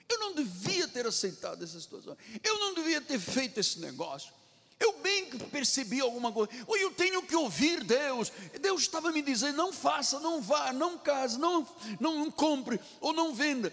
[0.08, 2.16] Eu não devia ter aceitado essa situação.
[2.42, 4.32] Eu não devia ter feito esse negócio.
[4.78, 6.50] Eu bem percebi alguma coisa.
[6.66, 8.30] Ou eu tenho que ouvir Deus.
[8.60, 11.66] Deus estava me dizendo: não faça, não vá, não case, não,
[11.98, 13.72] não compre ou não venda.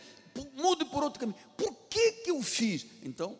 [0.55, 1.37] Mude por outro caminho.
[1.57, 2.85] Por que que eu fiz?
[3.03, 3.37] Então,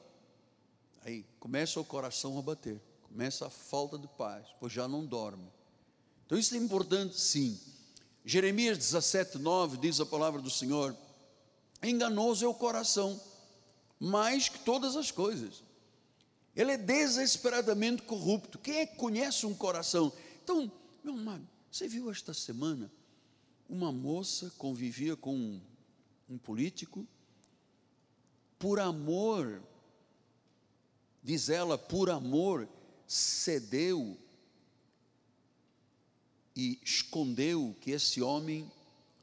[1.03, 2.81] aí começa o coração a bater.
[3.03, 5.51] Começa a falta de paz, pois já não dorme.
[6.25, 7.59] Então isso é importante, sim.
[8.25, 10.95] Jeremias 17, 9 diz a palavra do Senhor:
[11.83, 13.19] enganoso é o coração,
[13.99, 15.63] mais que todas as coisas
[16.55, 18.59] ele é desesperadamente corrupto.
[18.59, 20.13] Quem é que conhece um coração?
[20.43, 20.71] Então,
[21.03, 22.91] meu amado, você viu esta semana
[23.67, 25.61] uma moça convivia com um,
[26.29, 27.07] um político
[28.59, 29.61] por amor,
[31.23, 32.67] diz ela, por amor,
[33.07, 34.17] cedeu
[36.55, 38.71] e escondeu que esse homem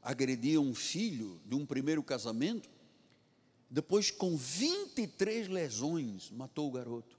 [0.01, 2.69] agredia um filho de um primeiro casamento,
[3.69, 7.17] depois, com 23 lesões, matou o garoto.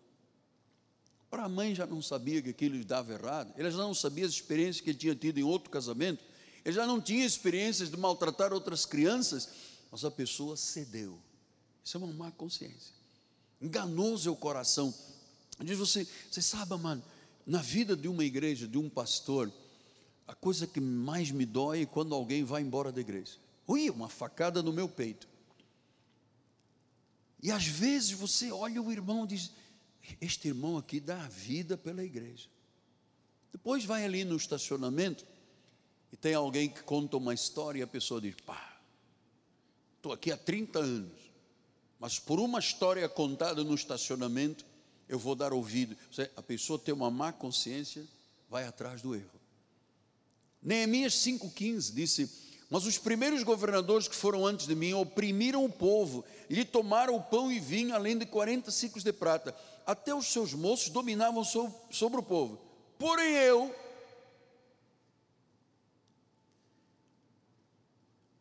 [1.31, 4.27] Para a mãe já não sabia que aquilo lhe dava errado, ele já não sabia
[4.27, 6.23] as experiências que ele tinha tido em outro casamento,
[6.63, 9.49] ele já não tinha experiências de maltratar outras crianças,
[9.91, 11.19] mas a pessoa cedeu.
[11.83, 13.02] Isso é uma má consciência.
[13.63, 14.93] Enganou seu coração.
[15.61, 17.03] Diz você, você sabe, mano,
[17.47, 19.53] na vida de uma igreja, de um pastor,
[20.27, 23.37] a coisa que mais me dói é quando alguém vai embora da igreja.
[23.67, 25.29] Ui, uma facada no meu peito.
[27.43, 29.53] E às vezes você olha o irmão e diz:
[30.21, 32.49] este irmão aqui dá a vida pela igreja.
[33.53, 35.27] Depois vai ali no estacionamento
[36.13, 38.81] e tem alguém que conta uma história e a pessoa diz: pá,
[39.97, 41.22] estou aqui há 30 anos,
[42.03, 44.67] mas por uma história contada no estacionamento,
[45.09, 45.97] eu vou dar ouvido.
[46.35, 48.05] A pessoa tem uma má consciência,
[48.51, 49.41] vai atrás do erro.
[50.61, 52.29] Neemias 5,15 disse:
[52.69, 57.15] Mas os primeiros governadores que foram antes de mim oprimiram o povo, e lhe tomaram
[57.15, 59.55] o pão e vinho, além de 40 ciclos de prata.
[59.87, 62.61] Até os seus moços dominavam sobre, sobre o povo.
[62.99, 63.73] Porém eu,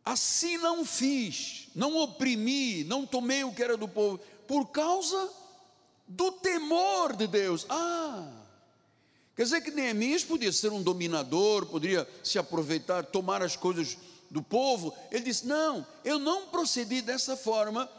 [0.04, 5.30] assim não fiz, não oprimi, não tomei o que era do povo, por causa
[6.08, 7.66] do temor de Deus.
[7.70, 8.28] Ah,
[9.36, 13.98] quer dizer que Neemias podia ser um dominador, poderia se aproveitar, tomar as coisas
[14.30, 17.90] do povo, ele disse: Não, eu não procedi dessa forma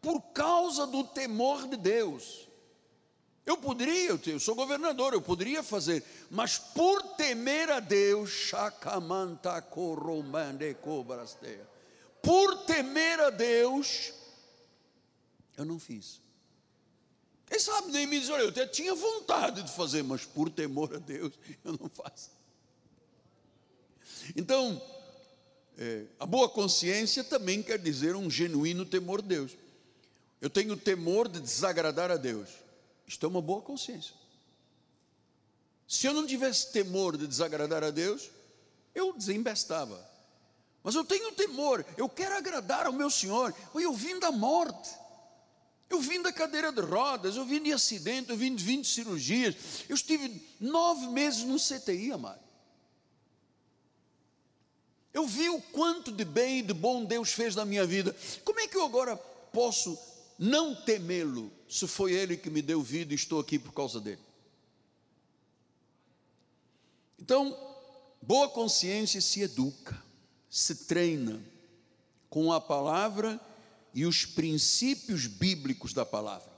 [0.00, 2.46] por causa do temor de Deus.
[3.46, 8.50] Eu poderia, eu sou governador, eu poderia fazer, mas por temer a Deus,
[12.22, 14.14] por temer a Deus,
[15.58, 16.22] eu não fiz.
[17.46, 20.94] Quem sabe nem me diz, olha, eu até tinha vontade de fazer, mas por temor
[20.94, 22.30] a Deus, eu não faço.
[24.34, 24.80] Então,
[25.76, 29.52] é, a boa consciência também quer dizer um genuíno temor de Deus.
[30.40, 32.63] Eu tenho temor de desagradar a Deus.
[33.06, 34.14] Isto é uma boa consciência.
[35.86, 38.30] Se eu não tivesse temor de desagradar a Deus,
[38.94, 40.12] eu desembestava.
[40.82, 43.54] Mas eu tenho temor, eu quero agradar ao meu Senhor.
[43.74, 44.90] Eu vim da morte,
[45.88, 49.54] eu vim da cadeira de rodas, eu vim de acidente, eu vim de 20 cirurgias.
[49.88, 52.44] Eu estive nove meses no CTI, amado.
[55.12, 58.14] Eu vi o quanto de bem e de bom Deus fez na minha vida.
[58.44, 59.96] Como é que eu agora posso
[60.38, 64.20] não temê-lo, se foi Ele que me deu vida e estou aqui por causa dele?
[67.18, 67.56] Então,
[68.20, 70.02] boa consciência se educa,
[70.50, 71.42] se treina
[72.28, 73.40] com a palavra
[73.94, 76.52] e os princípios bíblicos da palavra.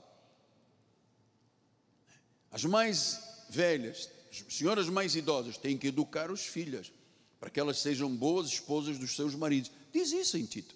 [2.51, 3.19] As mais
[3.49, 6.91] velhas, as senhoras mais idosas, têm que educar os filhos
[7.39, 9.71] para que elas sejam boas esposas dos seus maridos.
[9.93, 10.75] Diz isso em Tito.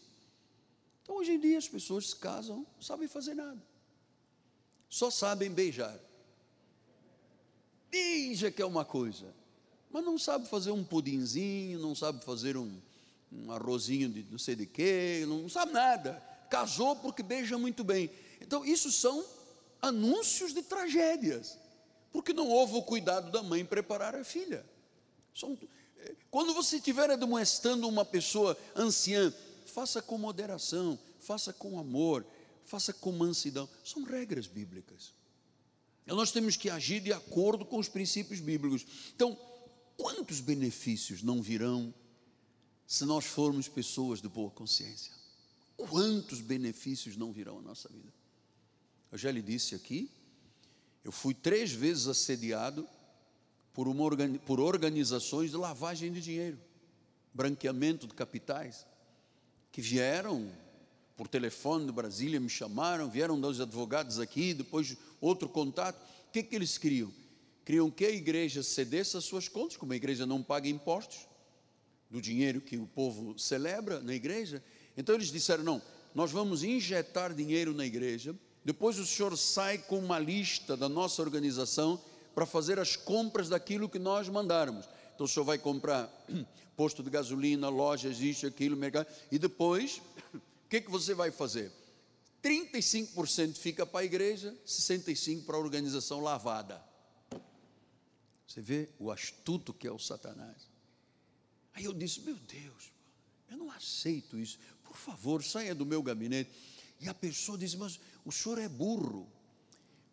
[1.11, 3.61] Então, hoje em dia, as pessoas se casam, não sabem fazer nada,
[4.87, 5.99] só sabem beijar.
[7.89, 9.25] Beija que é uma coisa,
[9.91, 12.79] mas não sabe fazer um pudinzinho, não sabe fazer um,
[13.29, 16.13] um arrozinho de não sei de quê, não sabe nada.
[16.49, 18.09] Casou porque beija muito bem.
[18.39, 19.21] Então, isso são
[19.81, 21.59] anúncios de tragédias,
[22.13, 24.65] porque não houve o cuidado da mãe preparar a filha.
[25.35, 25.59] São,
[26.29, 29.33] quando você estiver admoestando uma pessoa anciã,
[29.71, 32.25] faça com moderação, faça com amor,
[32.65, 33.67] faça com mansidão.
[33.83, 35.13] São regras bíblicas.
[36.05, 38.85] E nós temos que agir de acordo com os princípios bíblicos.
[39.15, 39.37] Então,
[39.97, 41.93] quantos benefícios não virão
[42.85, 45.13] se nós formos pessoas de boa consciência?
[45.77, 48.13] Quantos benefícios não virão à nossa vida?
[49.11, 50.09] Eu já lhe disse aqui,
[51.03, 52.87] eu fui três vezes assediado
[53.73, 54.09] por, uma,
[54.45, 56.59] por organizações de lavagem de dinheiro,
[57.33, 58.85] branqueamento de capitais,
[59.71, 60.51] que vieram
[61.15, 66.01] por telefone de Brasília, me chamaram, vieram dos advogados aqui, depois outro contato.
[66.27, 67.11] O que, que eles queriam?
[67.63, 71.27] Queriam que a igreja cedesse as suas contas, como a igreja não paga impostos
[72.09, 74.63] do dinheiro que o povo celebra na igreja.
[74.97, 75.81] Então eles disseram: não,
[76.13, 81.21] nós vamos injetar dinheiro na igreja, depois o senhor sai com uma lista da nossa
[81.21, 82.01] organização
[82.33, 84.87] para fazer as compras daquilo que nós mandarmos.
[85.13, 86.07] Então o senhor vai comprar
[86.75, 90.01] posto de gasolina, lojas, isso, aquilo, mercado, e depois,
[90.33, 91.71] o que, que você vai fazer?
[92.43, 96.83] 35% fica para a igreja, 65% para a organização lavada.
[98.47, 100.69] Você vê o astuto que é o Satanás.
[101.73, 102.91] Aí eu disse: Meu Deus,
[103.49, 104.57] eu não aceito isso.
[104.83, 106.51] Por favor, saia do meu gabinete.
[106.99, 109.31] E a pessoa disse: Mas o senhor é burro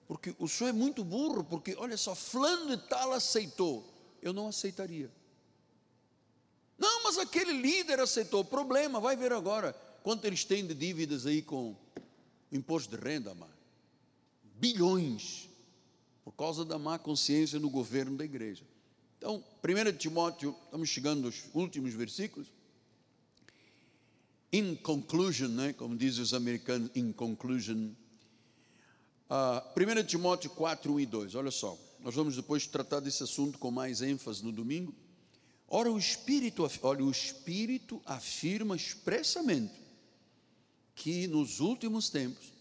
[0.09, 3.87] porque o senhor é muito burro, porque olha só, fulano de tal aceitou,
[4.23, 5.11] eu não aceitaria.
[6.79, 11.43] Não, mas aquele líder aceitou, problema, vai ver agora quanto eles têm de dívidas aí
[11.43, 11.77] com o
[12.53, 13.53] imposto de renda, amado.
[14.55, 15.49] Bilhões,
[16.25, 18.65] por causa da má consciência no governo da igreja.
[19.19, 22.49] Então, 1 Timóteo, estamos chegando aos últimos versículos.
[24.53, 27.93] In conclusion, né, como dizem os americanos, in conclusion,
[29.29, 33.59] Uh, 1 Timóteo 4, 1 e 2, olha só, nós vamos depois tratar desse assunto
[33.59, 34.95] com mais ênfase no domingo.
[35.67, 39.75] Ora, o Espírito, olha, o Espírito afirma expressamente
[40.95, 42.53] que nos últimos tempos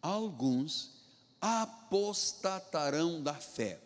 [0.00, 0.92] alguns
[1.40, 3.80] apostatarão da fé,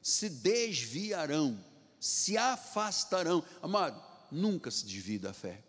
[0.00, 1.58] se desviarão,
[1.98, 3.42] se afastarão.
[3.60, 4.00] Amado,
[4.30, 5.62] nunca se desvie da fé.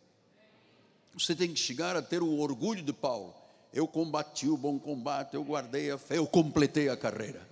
[1.14, 3.42] Você tem que chegar a ter o orgulho de Paulo
[3.74, 7.48] eu combati o bom combate, eu guardei a fé, eu completei a carreira.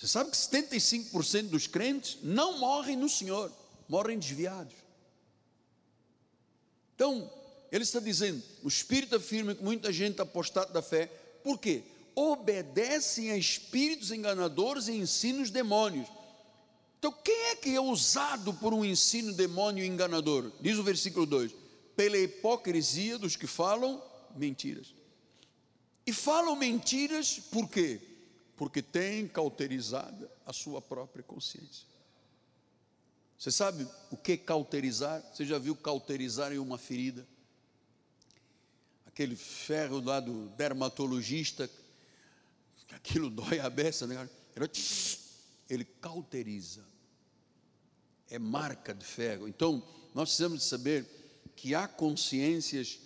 [0.00, 3.52] Você sabe que 75% dos crentes não morrem no Senhor,
[3.86, 4.72] morrem desviados.
[6.94, 7.30] Então,
[7.70, 11.04] ele está dizendo: o Espírito afirma que muita gente apostata da fé,
[11.44, 11.82] por quê?
[12.14, 16.08] Obedecem a espíritos enganadores e ensinos demônios.
[16.98, 20.50] Então, quem é que é usado por um ensino demônio enganador?
[20.62, 21.52] Diz o versículo 2:
[21.94, 24.02] pela hipocrisia dos que falam
[24.34, 24.94] mentiras.
[26.06, 28.00] E falam mentiras por quê?
[28.60, 31.86] Porque têm cauterizada a sua própria consciência.
[33.38, 35.24] Você sabe o que é cauterizar?
[35.32, 37.26] Você já viu cauterizar em uma ferida?
[39.06, 41.70] Aquele ferro lá do dermatologista,
[42.90, 44.28] aquilo dói a beça, né?
[45.66, 46.84] Ele cauteriza.
[48.28, 49.48] É marca de ferro.
[49.48, 49.82] Então,
[50.14, 51.06] nós precisamos saber
[51.56, 53.00] que há consciências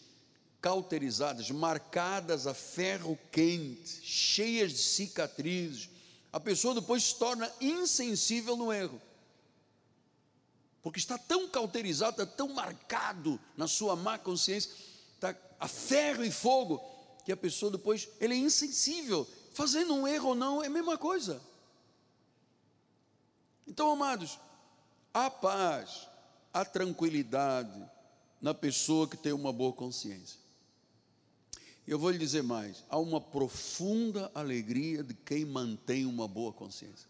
[0.65, 5.91] cauterizadas, marcadas a ferro quente, cheias de cicatrizes.
[6.33, 8.99] A pessoa depois se torna insensível no erro.
[10.83, 14.71] Porque está tão cauterizado, está tão marcado na sua má consciência,
[15.15, 16.81] está a ferro e fogo,
[17.27, 19.29] que a pessoa depois, ele é insensível.
[19.53, 21.43] Fazendo um erro ou não é a mesma coisa.
[23.67, 24.39] Então, amados,
[25.13, 26.09] a paz,
[26.55, 27.85] a tranquilidade
[28.41, 30.44] na pessoa que tem uma boa consciência.
[31.87, 37.09] Eu vou lhe dizer mais: há uma profunda alegria de quem mantém uma boa consciência.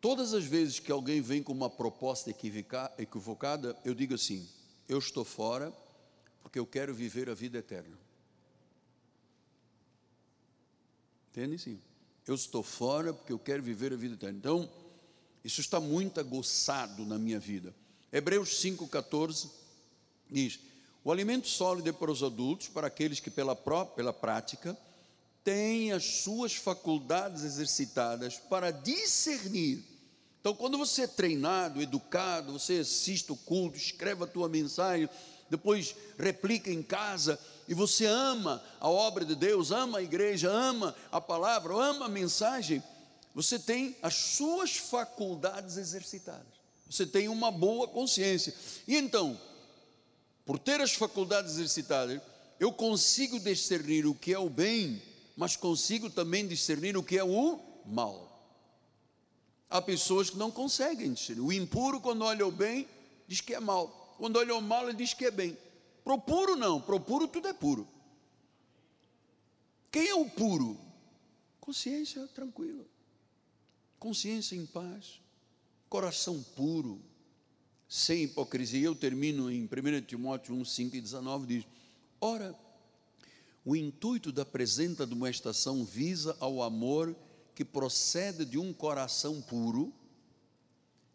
[0.00, 4.48] Todas as vezes que alguém vem com uma proposta equivocada, eu digo assim:
[4.88, 5.72] eu estou fora
[6.42, 7.98] porque eu quero viver a vida eterna.
[11.30, 11.58] Entende?
[11.58, 11.80] Sim.
[12.26, 14.38] Eu estou fora porque eu quero viver a vida eterna.
[14.38, 14.70] Então,
[15.44, 17.74] isso está muito aguçado na minha vida.
[18.12, 19.59] Hebreus 5,14
[20.30, 20.60] diz:
[21.02, 24.76] o alimento sólido é para os adultos, para aqueles que pela própria, pela prática,
[25.42, 29.82] têm as suas faculdades exercitadas para discernir.
[30.40, 35.08] Então, quando você é treinado, educado, você assiste o culto, escreve a tua mensagem,
[35.50, 40.94] depois replica em casa, e você ama a obra de Deus, ama a igreja, ama
[41.10, 42.82] a palavra, ama a mensagem,
[43.34, 46.60] você tem as suas faculdades exercitadas.
[46.88, 48.52] Você tem uma boa consciência.
[48.88, 49.38] E então,
[50.50, 52.20] por ter as faculdades exercitadas,
[52.58, 55.00] eu consigo discernir o que é o bem,
[55.36, 58.52] mas consigo também discernir o que é o mal.
[59.68, 61.40] Há pessoas que não conseguem discernir.
[61.40, 62.88] O impuro, quando olha o bem,
[63.28, 64.16] diz que é mal.
[64.18, 65.56] Quando olha o mal, ele diz que é bem.
[66.02, 66.80] Pro puro, não.
[66.80, 67.86] Pro puro, tudo é puro.
[69.88, 70.76] Quem é o puro?
[71.60, 72.84] Consciência tranquila.
[74.00, 75.20] Consciência em paz.
[75.88, 77.00] Coração puro
[77.90, 78.86] sem hipocrisia.
[78.86, 81.66] Eu termino em 1 Timóteo 1, 5 e 19, diz:
[82.20, 82.56] Ora,
[83.64, 87.14] o intuito da presente admoestação visa ao amor
[87.52, 89.92] que procede de um coração puro,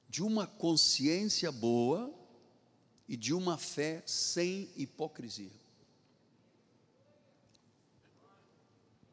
[0.10, 2.14] de uma consciência boa
[3.08, 5.66] e de uma fé sem hipocrisia.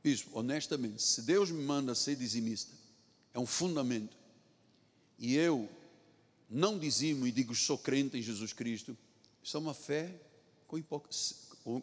[0.03, 2.75] Isso, honestamente, se Deus me manda ser dizimista,
[3.33, 4.17] é um fundamento,
[5.17, 5.69] e eu
[6.53, 8.97] não dizimo e digo sou crente em Jesus Cristo,
[9.43, 10.15] isso é uma fé
[10.69, 11.07] com, hipoc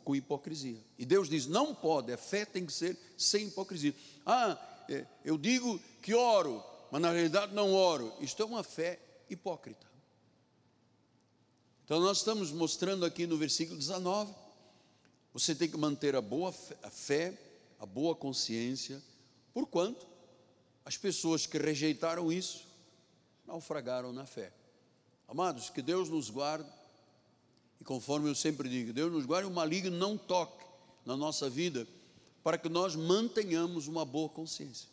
[0.04, 0.80] com hipocrisia.
[0.98, 3.96] E Deus diz: não pode, a fé tem que ser sem hipocrisia.
[4.26, 4.58] Ah,
[4.88, 8.14] é, eu digo que oro, mas na realidade não oro.
[8.22, 9.00] Isto é uma fé
[9.30, 9.88] hipócrita.
[11.84, 14.34] Então nós estamos mostrando aqui no versículo 19,
[15.34, 17.42] você tem que manter a boa fé, a, fé,
[17.80, 19.02] a boa consciência,
[19.52, 20.08] porquanto
[20.86, 22.68] as pessoas que rejeitaram isso
[23.48, 24.54] naufragaram na fé.
[25.30, 26.68] Amados, que Deus nos guarde,
[27.80, 30.66] e conforme eu sempre digo, Deus nos guarde, o maligno não toque
[31.06, 31.88] na nossa vida,
[32.44, 34.90] para que nós mantenhamos uma boa consciência.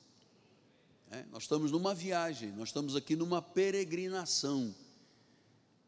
[1.10, 4.74] É, nós estamos numa viagem, nós estamos aqui numa peregrinação.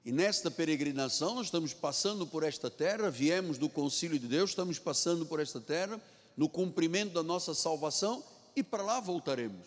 [0.03, 4.79] E nesta peregrinação, nós estamos passando por esta terra, viemos do concílio de Deus, estamos
[4.79, 6.01] passando por esta terra,
[6.35, 8.25] no cumprimento da nossa salvação,
[8.57, 9.67] e para lá voltaremos.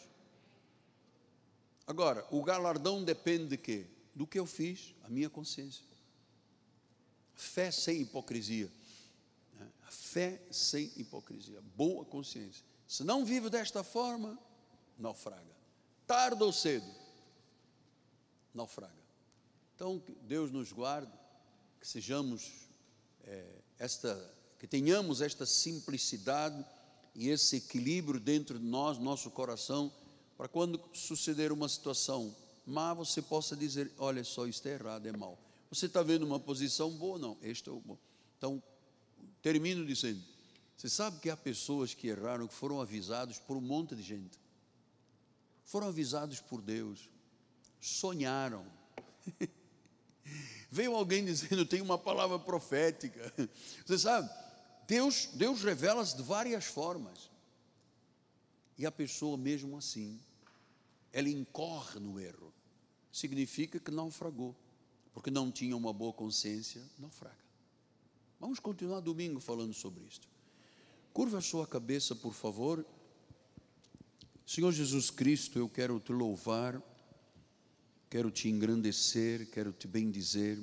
[1.85, 3.85] Agora, o galardão depende de quê?
[4.13, 5.85] Do que eu fiz, a minha consciência.
[7.33, 8.71] Fé sem hipocrisia.
[9.53, 9.67] Né?
[9.89, 11.61] Fé sem hipocrisia.
[11.75, 12.63] Boa consciência.
[12.87, 14.37] Se não vive desta forma,
[14.97, 15.55] naufraga.
[16.05, 16.89] Tarde ou cedo,
[18.53, 19.01] naufraga.
[19.75, 21.11] Então, Deus nos guarde,
[21.79, 22.51] que sejamos
[23.23, 23.45] é,
[23.79, 26.63] esta, que tenhamos esta simplicidade
[27.15, 29.91] e esse equilíbrio dentro de nós, nosso coração,
[30.37, 32.35] para quando suceder uma situação
[32.71, 35.37] má, você possa dizer: olha só, isto é errado, é mal.
[35.69, 37.19] Você está vendo uma posição boa?
[37.19, 37.97] Não, este é bom.
[38.37, 38.63] Então,
[39.41, 40.21] termino dizendo:
[40.75, 44.39] você sabe que há pessoas que erraram, que foram avisados por um monte de gente,
[45.65, 47.09] foram avisados por Deus,
[47.79, 48.65] sonharam,
[50.69, 53.33] Veio alguém dizendo, tem uma palavra profética.
[53.85, 54.29] Você sabe,
[54.87, 57.29] Deus, Deus revela-se de várias formas.
[58.77, 60.19] E a pessoa, mesmo assim,
[61.11, 62.53] ela incorre no erro.
[63.11, 64.55] Significa que naufragou,
[65.13, 67.35] porque não tinha uma boa consciência, naufraga.
[68.39, 70.27] Vamos continuar domingo falando sobre isto.
[71.13, 72.85] Curva a sua cabeça, por favor.
[74.45, 76.81] Senhor Jesus Cristo, eu quero te louvar,
[78.09, 80.57] quero te engrandecer, quero te bendizer,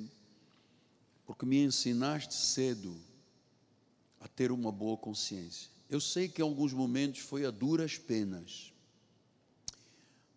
[1.25, 2.99] porque me ensinaste cedo
[4.19, 5.69] a ter uma boa consciência.
[5.89, 8.73] Eu sei que em alguns momentos foi a duras penas,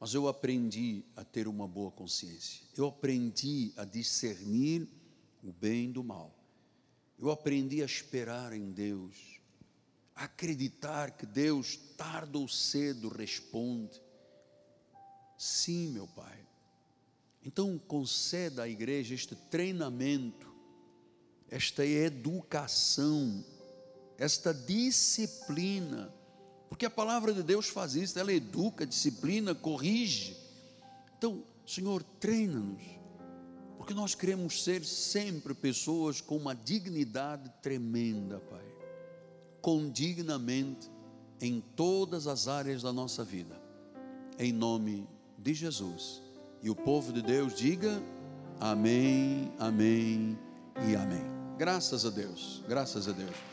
[0.03, 2.65] mas eu aprendi a ter uma boa consciência.
[2.77, 4.89] Eu aprendi a discernir
[5.45, 6.37] o bem do mal.
[7.17, 9.39] Eu aprendi a esperar em Deus,
[10.13, 14.03] a acreditar que Deus, tarde ou cedo, responde.
[15.39, 16.49] Sim, meu Pai.
[17.47, 20.53] Então, conceda à igreja este treinamento,
[21.49, 23.45] esta educação,
[24.19, 26.13] esta disciplina,
[26.73, 30.35] porque a palavra de Deus faz isso, ela educa, disciplina, corrige.
[31.19, 33.03] Então, Senhor, treina-nos
[33.83, 38.65] porque nós queremos ser sempre pessoas com uma dignidade tremenda, Pai.
[39.61, 40.89] Condignamente
[41.43, 43.61] em todas as áreas da nossa vida.
[44.39, 45.07] Em nome
[45.37, 46.23] de Jesus.
[46.63, 48.03] E o povo de Deus diga:
[48.59, 50.39] Amém, Amém
[50.89, 51.25] e Amém.
[51.59, 53.52] Graças a Deus, graças a Deus.